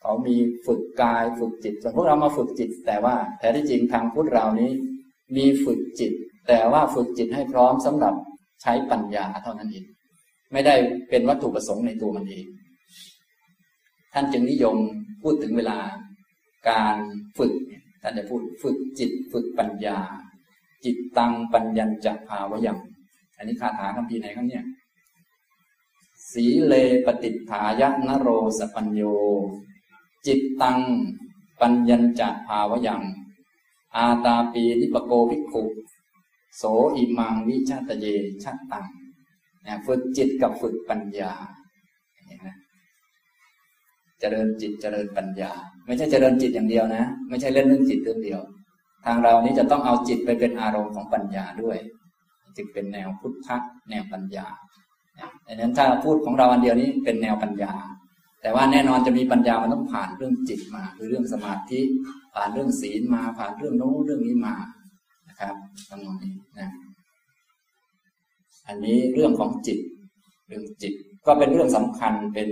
[0.00, 4.70] เขามีฝึกกายฝึกจิต ส่วนพวกเรามาฝึกจิต แต่ว่าแท้ที่จริงทางพุทธเรานี้
[5.36, 6.12] มีฝึกจิต
[6.48, 8.14] แต่ว่าฝึกจิตให้พร้อมสำหรับ
[8.62, 9.86] ใช้ปัญญาเท่านั้นเอง
[10.52, 10.74] ไม่ได้
[11.10, 12.46] เป็นวัตถุประสงค์ในตัวมันเอง
[14.12, 14.76] ท่านจึงนิยม
[15.22, 15.78] พูดถึงเวลา
[16.70, 16.96] การ
[17.38, 17.52] ฝึก
[18.02, 19.98] ท่านจะพูดฝึกจิตฝึกปัญญา
[20.84, 22.78] จิตตังปัญญัญจะภาวยัง
[23.36, 24.64] อันนี้คาถาคำพีไหนครับเนี่ย
[26.32, 26.72] สีเล
[27.06, 28.28] ปฏิฐายะนโร
[28.58, 29.02] สปัญโย
[30.26, 30.78] จิตตัง
[31.60, 33.02] ปัญญัญจะภาวยัง
[33.96, 35.64] อาตาปีนิปโกภิกขุ
[36.56, 36.62] โส
[36.96, 38.06] อิมังวิชาตเย
[38.42, 38.86] ชาตัง
[39.66, 41.32] นะฝึกจิตกับฝึกปัญญา
[42.26, 42.48] เห็นไหม
[44.20, 45.52] เจริญจิตเจริญปัญญา
[45.86, 48.40] ไม่ใช่เจริญจิตอย่างเดียวนะ ไม่ใช่เล่นเรื่องจิตเรื่องเดียว
[49.04, 51.78] ทางเรานี้จะต้องเอาจิตไปเป็นอารมณ์ของปัญญาด้วย
[52.56, 53.56] จึงเป็นแนวพุทธะ
[53.90, 54.46] แนวปัญญา
[55.46, 57.72] ดังนั้นถ้าพูดของเราอันเดียวนี้เป็นแนวปัญญา
[58.42, 61.80] แต่ว่าแน่นอนจะมีปัญญามันต้องผ่านเรื่องจิตมาคือเรื่องสมาธิ
[62.34, 64.54] ผ่านเรื่องศีลมาผ่านเรื่องโน้นเรื่องนี้มา
[65.28, 65.54] นะครับ
[65.88, 66.68] ตรงนี้นะ
[68.68, 69.78] อันนี้เรื่องของจิต
[70.48, 70.94] เรื่องจิต
[71.26, 72.48] ก็เป็นเรื่องสำคัญเป็น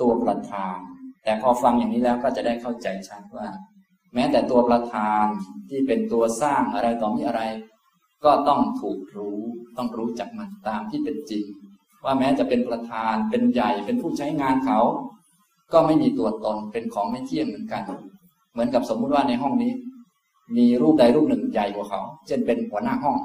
[0.00, 0.78] ตัวประธาน
[1.24, 3.48] แต่พอฟังอย่างนี้แล้วก็จะได้เข้าใจชัดว่า
[4.14, 5.24] แม้แต่ตัวประธาน
[5.68, 7.42] ที่เป็นตัวสร้างอะไรต่อมีอะไร
[8.24, 9.38] ก็ต้องถูกรู้
[9.76, 11.44] ต้องรู้จักมันตามที่เป็นจริง
[12.04, 14.80] ว่าแม้จะเป็นประธานเป็นใหญ่เป็นผู้ใช้งานเขา
[15.72, 17.82] ก็ไม่มีตัวตนเป็นของไม่เที่ยงเหมือนกัน
[18.52, 19.72] เหมือนกับสมมุติว่าในห้องนี้
[20.56, 23.16] มีรูปใดรูปหนึ่งใหญ่กว่าเขา เช่นเป็นหัวหน้าห้อง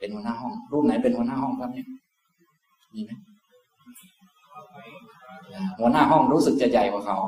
[0.00, 1.86] เป็นหัวหน้าห้อง รูปไหนเป็นหัวหน้าห้องครับเนี่ย
[2.94, 3.12] มีไหม
[5.78, 7.18] หัวหน้าห้องรู้สึกจะใหญ่กว่าเขา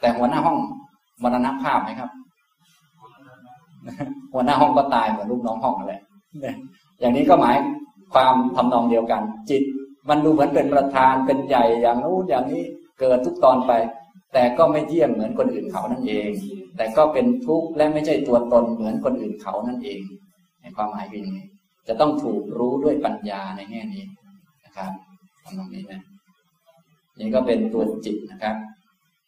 [0.00, 0.58] แต่หัวหน้าห้อง
[1.22, 2.10] มรณภาพไหมครับ
[4.32, 5.94] หัวหน้าห้องก็ตายเหมือนลูกน้องห้องอะไร
[7.00, 7.56] อย่างนี้ก็หมาย
[8.14, 9.62] ความทำนองเดียวกัน จิต
[10.08, 12.62] มันดูเหมือนเป็นประธานเป็นใหญ่อย่างนู้นอย่างนี้
[13.00, 13.72] เกิดทุกตอนไป
[14.32, 16.30] แต่ก็ไม่เที่ยงเหมือนคนอื่นเขานั่นเอง
[16.76, 20.00] แต่ก็เป็นทุกข์และไม่ใช่ตัวตนเหมือนคนอื่นเขานั่นเอง
[20.60, 21.46] ในความหมายเป็นอย่างนี้
[21.92, 24.04] จะต้องถูกรู้ด้วยปัญญาในแง่นี้
[24.64, 24.92] นะครับ
[25.42, 26.02] ทำตรงนี้นะ
[27.18, 28.56] นี่ก็เป็นตัวจิตนะครับ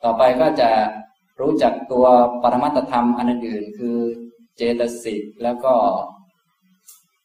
[0.04, 0.70] ต่อไปก็จะ
[1.40, 2.06] รู้จักตัว
[2.42, 3.96] ปรมัตธรรมอันอื่น คือ
[4.56, 5.74] เจตสิกแล้วก็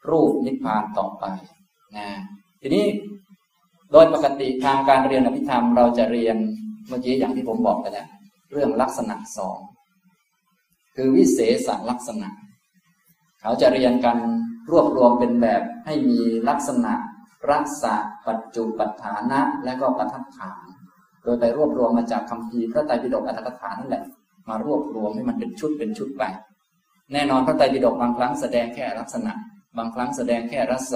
[0.09, 1.25] รูปนิพพานต่อไป
[1.97, 2.07] นะ
[2.61, 2.85] ทีนี้
[3.91, 6.37] โดยปกติทางการเรียนอภิธรรมเราจะเรียน
[6.87, 8.07] เมื่อกี้อย่างที่ผมบอกไปแล้ว
[8.51, 9.57] เรื่องลักษณะสอง
[10.95, 12.29] คือวิเศษลักษณะ
[13.41, 14.17] เขาจะเรียนกัน
[14.71, 16.93] รวบรวมเป็นแบบให้มีลักษณะ
[17.51, 17.93] รักษะ
[18.27, 20.07] ปัจจุปัฏฐานะและก็ปัฏ
[20.37, 20.63] ฐาน
[21.23, 24.03] โดยไปรวบรวมมาจากคำพีพระไตรปิฎกอัตถกถานั่นแหละ
[24.49, 26.23] มารวบรวมให้มันเป็นชุดเป็นชุดไป
[27.13, 29.33] แน่นอนพระไตรปิฎกบางครั้งแสดงแค่ลักษณะ
[29.77, 30.95] บางครั้งแสดงแค่รัศ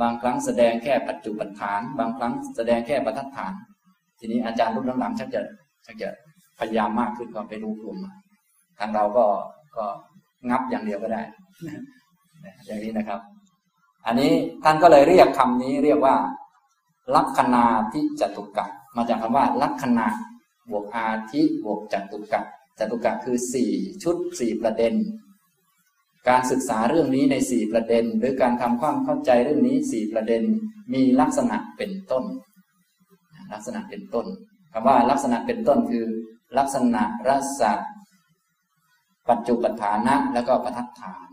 [0.00, 3.52] บางครั้งแสดงแค่ปัจจุปัฏฐาน บางครั้งแสดงแค่ปัฏฐาน
[4.18, 5.40] ทีนี้อาจารย์รุ่นหลังๆชักจะ
[5.86, 6.10] ชักจะ
[6.58, 8.12] พยายามมากขึ้นก็ไปรู้รวมมา
[8.78, 9.26] ทางเราก็
[9.76, 9.84] ก็
[10.50, 11.22] งับอย่างเดียวก็ได้
[12.66, 13.20] อย่างนี้นะครับ
[14.06, 14.32] อันนี้
[14.64, 16.16] ท่านก็เลยเรียกคำนี้เรียกว่า
[17.14, 18.66] ลัคนาทิจตุกะ
[18.96, 20.06] มาจากคำว่า ลัคนา
[20.70, 22.40] บวกอาทิบวกจตุกะ
[22.78, 23.72] จตุกะคือสี่
[24.02, 24.94] ชุดสี่ประเด็น
[26.28, 30.42] การศึกษาเรื่องนี้ในสี่ประเด็น หรือการทำความเข้าใจเรื่องนี้สี่ประเด็น
[30.92, 32.24] มีลักษณะเป็นต้น
[33.52, 34.26] ลักษณะเป็นต้น
[34.72, 36.04] คำว่าลักษณะเป็นต้นคือ
[36.58, 37.30] ลักษณะร
[37.60, 37.72] สะ
[39.28, 41.25] ปัจจุปฐานะ แล้วก็ปทัฏฐาน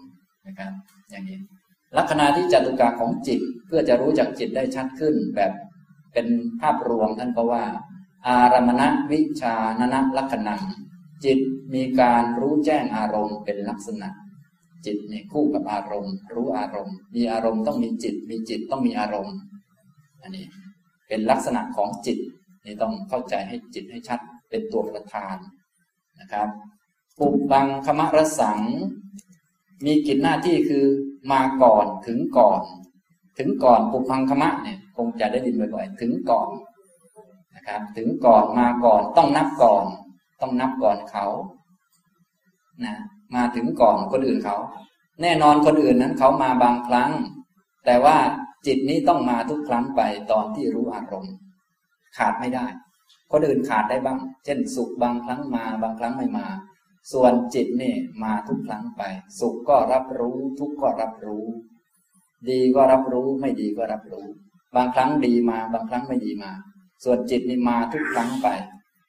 [0.48, 0.72] นะครับ
[1.10, 1.40] อย่างนี้
[1.98, 5.52] ลักษณะที่จตุกะของจิตเพื่อจะรู้จักจิตได้ชัดขึ้น แบบ
[6.14, 6.28] เป็น
[6.62, 7.64] ภาพรวมท่านก็ว่า
[8.28, 8.82] อารมณ
[9.12, 10.56] วิชานนะลักษณะ
[11.26, 11.40] จิต
[11.74, 14.10] มีการรู้แจ้งอารมณ์เป็นลักษณะ
[14.86, 19.36] จิตเนี่ยคู่กับอารมณ์ รู้อารมณ์ มีอารมณ์ต้องมีจิต มีจิตต้องมีอารมณ์
[20.22, 20.46] อันนี้
[21.08, 22.18] เป็นลักษณะของจิต
[22.66, 24.20] นี่ต้องเข้าใจให้จิตให้ชัด
[24.50, 25.36] เป็นตัวประธาน
[26.20, 26.48] นะครับ
[27.18, 28.60] ปุบังคมรสัง
[29.86, 30.86] มีกิจหน้าที่คือ
[31.32, 32.62] มาก่อนถึงก่อน
[33.38, 36.50] ถึงก่อนปุพังคมะเนี่ยคงจะได้ยินบ่อยๆถึงก่อน
[37.56, 39.86] นะครับ ถึงก่อนมาก่อนต้องนับก่อน
[40.42, 41.26] ต้องนับก่อนเขา
[42.86, 42.96] นะ
[43.36, 44.58] มาถึงก่อนคนอื่นเขา
[45.22, 47.12] แน่นอนคนอื่นนั้นเขามาบางครั้ง
[47.86, 48.18] แต่ว่า
[48.66, 51.34] จิตนี้ต้องมาทุกครั้งไปตอนที่รู้อารมณ์
[52.18, 52.66] ขาดไม่ได้
[53.32, 56.48] คนอื่นขาดได้บ้าง เช่น สุขบางครั้งมาบางครั้งไม่มา
[57.12, 59.02] ส่วนจิตนี่มาทุกครั้งไป
[59.40, 61.46] สุขก็รับรู้ ทุกข์ก็รับรู้
[62.50, 64.26] ดีก็รับรู้ไม่ดีก็รับรู้
[64.76, 66.52] บางครั้งดีมา บางครั้งไม่ดีมา
[67.04, 68.48] ส่วนจิตนี่มาทุกครั้งไป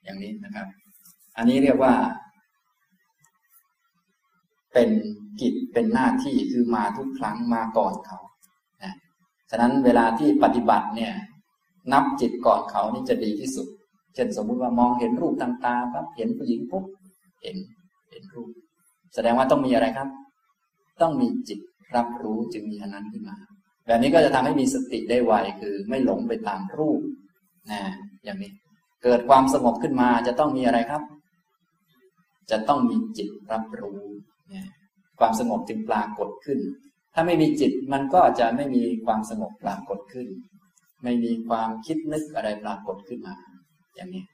[0.05, 0.67] อย่างนี้นะครับ
[1.37, 1.95] อันนี้เรียกว่า
[4.73, 4.91] เป็น
[5.41, 8.19] กิจเป็นหน้าที่คือมาทุกครั้งมาก่อนเขา
[8.83, 8.95] นะ
[9.51, 11.13] ฉะนั้นเวลาที่ปฏิบัติเนี่ย
[11.93, 13.67] นับจิตก่อนเขานี่จะดีที่สุด
[14.15, 16.85] เช่นสมมุติว่ามองเห็นรูปทางตาปั๊บเห็นผู้หญิงปุ๊บ
[17.43, 17.57] เห็น
[18.15, 18.51] เห็นรูป
[19.15, 20.09] แสดงว่าต้องมีอะไรครับ
[21.03, 21.61] ต้องมีจิต
[21.97, 23.37] รับรู้จึงมีอันนั้นขึ้นมา
[23.87, 27.01] แบบนี้ก็จะทำให้มีสติได้ไวคือไม่หลงไปตามรูป
[27.71, 27.81] นะ
[28.25, 28.53] อย่างนี้
[29.05, 31.03] เกิดความสงบขึ้นมาจะต้องมีอะไรครับ
[32.51, 34.01] จะต้องมีจิตรับรู้
[34.53, 34.69] นะ
[35.21, 36.59] ความสงบจึงปรากฏขึ้น
[37.15, 40.29] ถ้าไม่มีจิตมันก็จะไม่มีความสงบปรากฏขึ้น
[41.03, 43.35] ไม่มีความคิดนึกอะไรปรากฏขึ้นมา
[43.95, 44.25] อย่างนี้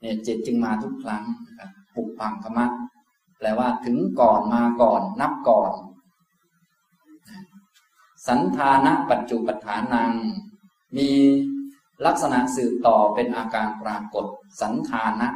[0.00, 2.66] เนี่ยจิตจึงมาทุกครั้งนะครับปุกพังคมะ
[3.38, 5.72] แปลว่าถึงก่อนมาก่อน นับก่อน
[8.28, 10.12] สันทานะปัจจุปัฏฐานัง
[10.96, 11.08] มี
[12.06, 14.26] ลักษณะสืบต่อเป็นอาการปรากฏ
[14.60, 15.28] สันทานะ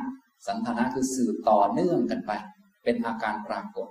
[0.46, 2.32] สันทานะคือสืบต่อเนื่องกันไป
[2.84, 3.88] เป็นอาการปรากฏ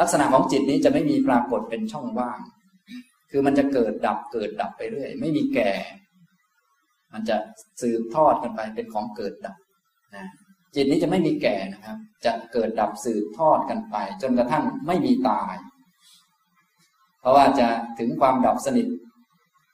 [0.00, 2.40] ลักษณะของจิตนี้จะไม่มีปรากฏเป็นช่องว่าง
[3.30, 5.72] คือมันจะเกิดดับเกิดดับไปเรื่อย ไม่มีแก่
[7.12, 7.36] มันจะ
[7.80, 9.56] สืบทอดกันไปเป็นของเกิดดับ
[10.16, 10.26] นะ
[10.74, 15.54] จิตนี้จะไม่มีแก่นะครับ จะเกิดดับสืบทอดกันไป จนกระทั่งไม่มีตาย
[17.20, 17.68] เพราะว่าจะ
[17.98, 18.86] ถึงความดับสนิท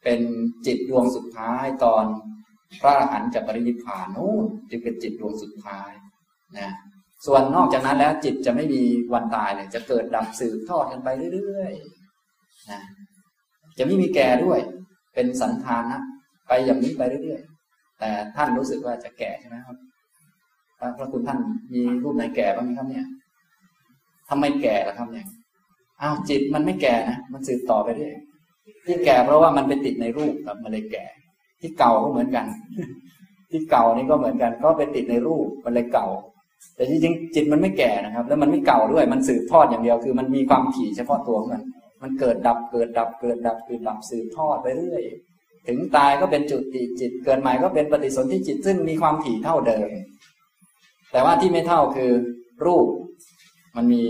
[0.05, 0.21] เป็น
[0.67, 2.05] จิตดวงสุดท้ายตอน
[2.81, 5.91] พระอรหันต์จะปรินิพพานนู่นจึงเป็นจิตดวงสุดท้าย
[6.59, 6.71] นะ
[7.27, 8.83] ส่วนนอกจากนั้นแล้วจิตจะไม่มี
[9.13, 12.81] วันตายเลยจะเกิดดับสืบทอดกันไปเรื่อยๆนะ
[13.79, 14.61] จะไม่มีแก่ด้วย
[15.15, 16.03] เป็นสันทานนะ
[16.49, 19.77] ไปอย่างนี้ไปเรื่อยๆ แต่ท่านรู้สึกว่าจะแก่ใช่ไหมครับ
[20.81, 21.39] พระคุณท่าน
[21.74, 23.07] มีรูปไหนแก่บ้างไหมครับเนี่ย
[24.29, 25.26] ทำไมแก่ล่ะครับเนี่ย
[26.03, 28.14] อ้าวจิตมันไม่แก่นะมันสืบต่อไปเรื่อย
[28.87, 31.05] ที่แก่เพราะว่ามันไปติดในรูปครับมันเลยแก่
[31.61, 32.47] ที่เก่าก็เหมือนกัน
[33.51, 36.09] ที่เก่านี่ก็เหมือนกัน ก็ไปติดในรูปมันเลยเก่า
[36.74, 41.62] แต่จริงๆจิตมันไม่แก่นะครับ แล้วมันไม่เก่าด้วย มันสืบทอดอย่างเดียว คือมันมีความถี่เฉพาะตัวของมัน
[42.03, 45.03] มันเกิดดับเกิดดับเกิดดับเกิดดับสืบทอดไปเรื่อย
[45.68, 49.89] ถึงตายก็เป็นจุติจิต เกิดใหม่ก็เป็นปฏิสนธิจิต ซึ่งมีความถี่เท่าเดิม
[51.13, 52.11] แต่ว่าที่ไม่เท่าคือ
[52.67, 52.87] รูป
[53.77, 54.03] มันมี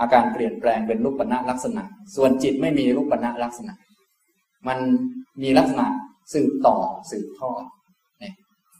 [0.00, 1.82] อาการเปลี่ยนแปลงเป็นรูปปณะลักษณะ
[2.16, 3.74] ส่วนจิตไม่มีรูปปณะลักษณะ
[4.68, 4.78] มัน
[5.42, 5.86] มีลักษณะ
[6.32, 6.76] สืบต่อ
[7.10, 7.62] สืบทอด
[8.20, 8.34] เนี่ย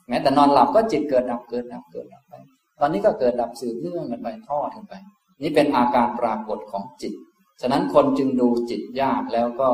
[0.09, 2.35] แม้แต่นอนหลับก็จิตเกิดดับเกิดดับเกิดดับไป
[2.81, 4.95] ตอนนี้ก็เกิดดับสืบเนื่องกันไปทอดกันไป
[5.43, 7.15] นี่เป็นอาการปรากฏของจิต
[7.61, 9.71] ฉะนั้นคนจึงดูจิตยากแล้วก็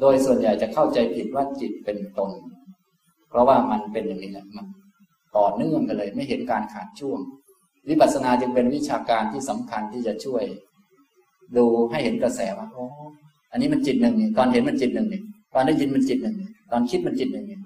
[0.00, 2.30] โดยส่วนใหญ่จะเข้าใจผิดว่าจิตเป็นตน
[3.30, 4.66] เพราะว่ามันเป็นอย่างนี้แหละมัน
[5.36, 7.20] ต่อเนื่องกันเลย ไม่เห็นการขาดช่วง
[7.88, 10.44] วิปัสสนาจึงเป็นวิชาการที่สำคัญที่จะช่วย
[11.56, 12.84] ดูให้เห็นกระแสว่าอ้
[13.52, 15.22] อันนี้มันจิตหนึ่งนี่ตอนเห็นมันจิตหนึ่งนี่
[15.54, 17.58] ตอนได้ยินมันจิตหนึ่งนี่ตอนคิดมันจิตหนึ่งนี่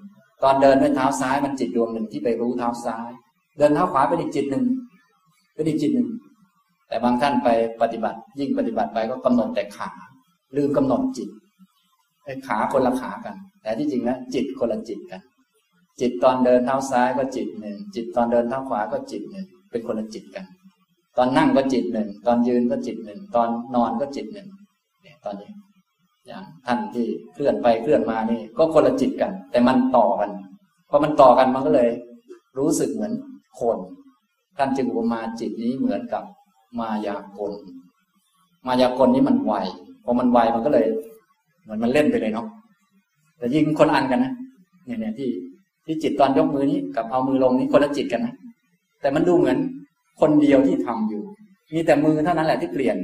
[0.43, 3.09] ตอนเดินด้วยเท้าซ้ายมันจิตดวงหนึ่งที่ไปรู้เท้าซ้าย
[3.57, 4.63] เดินเท้าขวาเป็นอีกจิตหนึ่ง
[5.53, 6.09] เป็นอีกจิตหนึ่ง
[6.87, 7.49] แต่บางท่านไป
[7.81, 9.89] ปฏิบัติ ยิ่งปฏิบัติไปก็กำหนดแต่ขา
[10.55, 11.29] ลืมกำหนดจิต
[12.25, 15.21] ไอ้ขาคนละขากัน แต่ที่จริงแล้วจิตคนละจิตกัน
[15.99, 20.45] จิตตอนเดินเท้าซ้ายก็จิตหนึ่ง จิตตอนเดินเท้าขวาก็จิตหนึ่ง เป็นคนละจิตกัน
[21.17, 24.47] ตอนนั่งก็จิตหนึ่ง ตอนยืนก็จิตหนึ่ง ตอนนอนก็จิตหนึ่ง
[25.01, 25.51] เนี่ยตอนนี้
[26.27, 30.31] อย่างท่านที่เคลื่อนไปเคลื่อนมานี่ ก็คนละจิตกัน แต่มันต่อกัน
[30.89, 31.89] พอมันต่อกันมันก็เลย
[32.57, 33.13] รู้สึกเหมือน
[33.59, 33.77] คน
[34.57, 36.23] ท่านจึงอุปมาจิตนี้เหมือนกับ
[36.79, 37.53] มายากล
[38.67, 39.53] มายากลนี้มันไว
[40.03, 40.85] พอมันไวมันก็เลย
[41.63, 42.47] เหมือนมันเล่นไปเลยเนาะ
[43.37, 44.31] แต่ยิ่งคนอ่านกันนะ
[44.85, 45.29] เนี่ยเนี่ยที่
[45.91, 48.35] ที่จิตตอนยกมือนี้กับเอามือลงนี้คนละจิตกันนะ
[49.01, 49.57] แต่มันดูเหมือน
[50.21, 51.23] คนเดียวที่ทำอยู่
[51.73, 52.97] มีแต่มือเท่านั้นแหละที่เปลี่ยน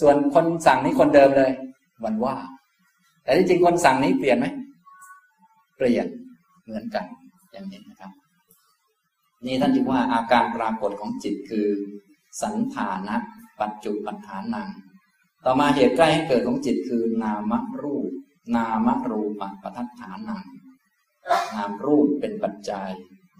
[0.00, 1.50] ส่วนคนสั่งนี้คนเดิมเลย
[2.04, 2.34] วันว่า
[3.22, 4.46] แต่ที่จริงคนสั่งนี้เปลี่ยนไหม
[5.76, 6.06] เปลี่ยน
[6.64, 7.04] เหมือนกัน
[7.52, 8.10] อย่างนี้นะครับ
[9.44, 11.68] นี่ท่านจึงว่าอาการปรากฏของจิตคือ
[12.42, 13.16] สันฐานะ
[13.60, 14.68] ปัจจุปัฏฐานัง
[15.44, 17.52] ต่อมาเหตุใกล้ให้เกิดของจิตคือนาม
[17.82, 18.10] รูป
[18.56, 20.42] นามรูปปัฏฐานัง
[21.30, 22.90] นามรูปเป็นปัจจัย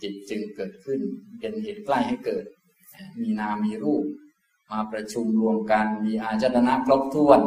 [0.03, 1.01] จิตจึงเกิดขึ้น
[1.41, 2.45] เป็นเหตุใกล้ให้เกิด
[3.23, 4.05] มีนามมีรูป
[4.71, 7.41] มาประชุมรวมกันมีอาจตนะครบถ้วน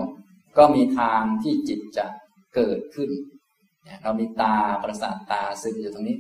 [0.58, 2.06] ก็มีทางที่จิตจะ
[2.56, 3.10] เกิดขึ้น
[4.02, 6.18] เรามีตาประสาทตาซึมอยู่ตรงนี้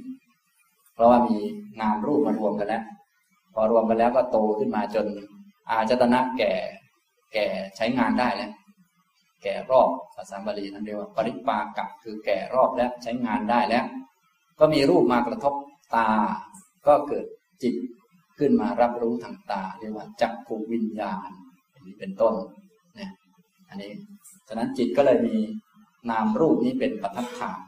[0.94, 1.38] เพราะว่ามี
[1.82, 2.84] นามรูปมารวมกันแล้ว
[3.54, 5.08] พอรวมกันแล้วก็โตขึ้นมาจน
[5.70, 6.54] อาจตนะแก่
[7.34, 7.46] แก่
[7.76, 8.52] ใช้งานได้แล้ว
[9.44, 13.86] แก่รอบภาษาบาลีนั่นเรียกว่าปริปากับคือแก่รอบแล้วใช้งานได้แล้ว
[14.60, 15.54] ก็มีรูปมากระทบ
[15.96, 16.10] ตา
[16.88, 17.26] ก็เกิด
[17.64, 17.76] จิต
[18.38, 21.30] ขึ้นมารับรู้ทางตาเรียกว่าจักขูวิญญาณ
[21.80, 22.34] นนี้เป็นต้น
[23.00, 23.12] นะ
[23.70, 23.92] อันนี้
[24.48, 25.38] ฉะนั้นจิตก็เลยมี
[26.10, 27.60] นามรูปนี้เป็นปัจฐาน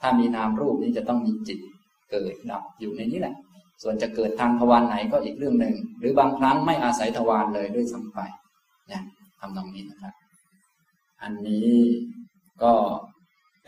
[0.00, 1.58] ถ้ามีนามรูปนี้จะต้องมีจิต
[2.10, 3.34] เกิดดับอยู่ในนี้แหละ
[3.82, 8.18] ส่วนจะเกิดทางทวารไหนก็อีกเรื่องหนึ่ง หรือบางครั้งไม่อาศัยทวารเลยด้วยซ้ำไป
[8.88, 9.02] เนี่ย
[9.40, 10.14] ทำตรงนี้นะครับ
[11.22, 11.70] อันนี้
[12.62, 12.72] ก็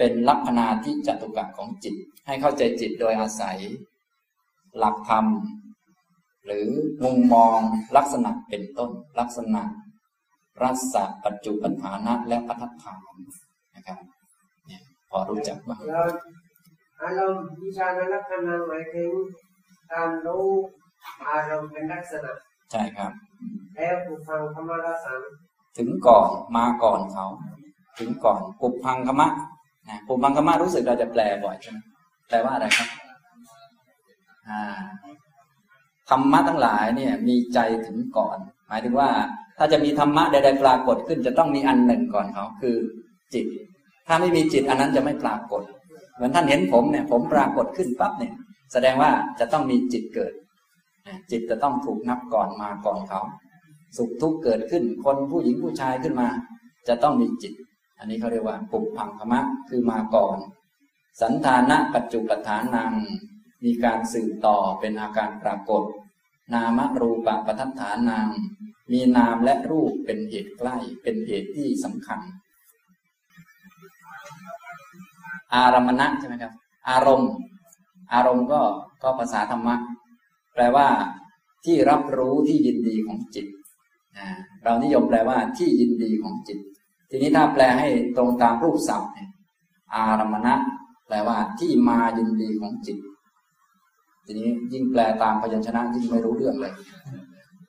[0.03, 1.95] เป็นลักษณะที่จตุกะของจิต
[2.27, 3.59] ให้เข้าใจจิตโดยอาศัย
[4.79, 5.27] หลักธรรม
[6.47, 6.69] หรือ
[7.05, 7.59] มุมมอง
[7.97, 8.91] ลักษณะเป็นต้น
[9.21, 9.63] ลักษณะ
[10.63, 13.01] รัศปัจจุปัญหานะและพัฒฐาน
[13.77, 13.99] นะครับ
[14.67, 16.07] เนี่ยพอรู้จักบ้างแล้ว
[17.03, 19.11] อารมณ์วิชาณลักษณะหมายถึง
[19.93, 20.47] การรู้
[21.29, 22.33] อารมณ์เป็นลักษณะ
[22.73, 23.13] ใช่ครับ
[23.77, 25.21] แล้วผู้ฟังธรรมรสัง
[25.79, 27.27] ถึงก่อนมาก่อนเขา
[27.99, 29.31] ถึงก่อนปุพพังคมะ
[29.89, 31.79] นะปุพพังคมะรู้สึกเราจะแปลบ่อยใช่ไหม
[32.29, 32.89] แปลว่าอะไรครับ
[36.11, 39.11] ธรรมะทั้งหลายเนี่ย มีใจถึงก่อน หมายถึงว่า
[39.59, 42.77] ถ้าจะมีธรรมะใดๆปรากฏขึ้นจะต้องมีอันหนึ่งก่อนเขาคือ
[43.35, 43.47] จิต
[44.07, 45.63] ถ้าไม่มีจิตอันนั้นจะไม่ปรากฏ
[46.15, 48.35] เหมือนท่านเห็นผมเนี่ย ผมปรากฏขึ้นปั๊บเนี่ย
[48.73, 49.11] แสดงว่า
[49.41, 50.33] จะต้องมีจิตเกิด
[51.31, 53.21] จิตจะต้องถูกนับก่อนมาก่อนเขา
[53.97, 56.29] สุขทุกข์เกิดขึ้น คนผู้หญิงผู้ชายขึ้นมา
[56.89, 57.53] จะต้องมีจิต
[58.01, 60.39] อันนี้เขาเรียกว่าปุพพังคมะคือมาก่อน
[61.21, 62.93] สันธานะปัจจุปฐานัง
[63.65, 65.83] มีการสืบต่อเป็นอาการปรากฏ
[66.55, 68.29] นามรูปะปทัฏฐานัง
[68.93, 72.21] มีนามและรูปเป็นเหตุใกล้เป็นเหตุที่สำคัญ
[75.55, 76.53] อารมณะใช่ไหมครับ
[76.91, 77.33] อารมณ์
[78.15, 78.61] อารมณ์ก็
[79.03, 79.77] ก็ภาษาธรรมะ
[80.55, 80.89] แปลว่า
[81.65, 83.47] ที่รับรู้ที่ยินดีของจิต
[84.65, 86.59] เรานิยมแปลว่าที่ยินดีของจิต
[87.11, 89.29] ทีนี้ถ้าแปลให้ตรงตามรูปศัพท์เนี่ย
[89.95, 90.55] อารมณะ
[91.07, 92.99] แปลว่าที่มายินดีของจิต
[94.27, 96.73] ทีนี้ยิ่งแปลตามพยัญชนะยิ่งไม่รู้เรื่องเลย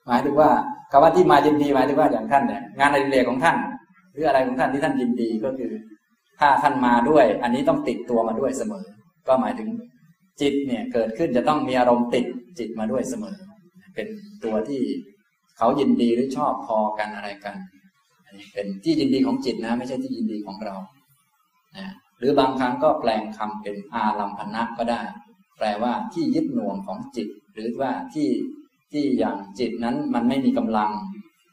[0.06, 0.50] หมายถึงว่า
[0.90, 3.56] คำว่าที่มายินดีหมายถึงว่าอย่างท่านเนี่ยงานอดิเรกของท่าน
[4.12, 5.72] หรืออะไรของท่านที่ท่านยินดีก็คือ
[6.40, 8.84] ถ้าท่านมาด้วย อันนี้ต้องติดตัวมาด้วยเสมอ
[9.28, 9.68] ก็หมายถึง
[10.40, 12.26] จิตเนี่ยเกิดขึ้นจะต้องมีอารมณ์ติด
[12.58, 13.36] จิตมาด้วยเสมอ
[13.94, 14.06] เป็น
[14.44, 14.82] ตัวที่
[15.58, 17.54] เขายินดีหรือชอบพอกันอะไรกัน
[18.32, 20.76] อันนี้เป็นที่ยินดีของจิตนะ ไม่ใช่ที่ยินดีของเรา
[21.76, 21.86] นะ
[22.18, 25.02] หรือบางครั้งก็แปลงคำเป็นอารัมพนะก็ได้
[25.58, 28.28] แปลว่าที่ยึดหน่วงของจิต หรือว่าที่
[28.92, 30.90] ที่อย่างจิตนั้นมันไม่มีกำลัง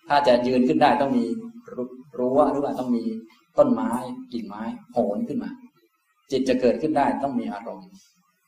[0.10, 1.26] ถ้าจะยืนขึ้นได้ต้องมี
[2.20, 3.04] รั้วหรือว่าต้องมี
[3.58, 3.92] ต้นไม้
[4.34, 4.64] กิ่งไม้
[4.94, 5.52] โหนขึ้นมา
[6.32, 7.90] จิตจะเกิดขึ้นได้ต้องมีอารมณ์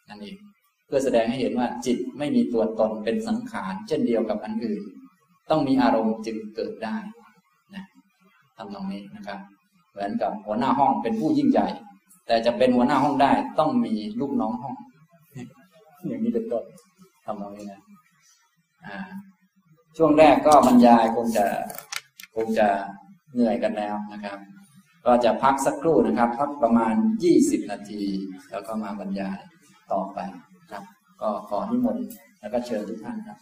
[0.09, 0.37] นั่นเอง
[0.85, 4.83] เพื่อแสดงให้เห็นว่าจิตไม่มีตัวตนเป็นสังขาร เช่นเดียวกับอันอื่น
[5.49, 6.97] ต้องมีอารมณ์จึงเกิดได้
[8.61, 9.39] ทำตรงนี้นะครับ
[9.91, 11.67] เหมือนกับหัวหน้าห้องเป็นผู้ยิ่งใหญ่
[12.27, 14.75] แต่จะเป็นหัวหน้าห้องได้ต้องมีลูกน้องห้อง
[16.07, 16.63] อย่างนี้เป็นต้น
[17.25, 17.81] ทำตรงนี้นะ
[19.97, 21.45] ช่วงแรกก็บรรยายคงจะ
[22.35, 22.67] คงจะ
[23.33, 24.37] เหนื่อยกันแล้วนะครับ
[25.05, 26.93] ก็จะพักสักครู่นะครับ พักประมาณ
[27.23, 28.03] ยี่สิบนาที
[28.51, 29.39] แล้วก็มาบรรยาย
[29.91, 30.19] ต่อไป
[30.71, 30.83] ครับ
[31.21, 32.05] ก็ขอนิมนต์
[32.39, 33.37] แล้วก็เชิญทุกท่านครับ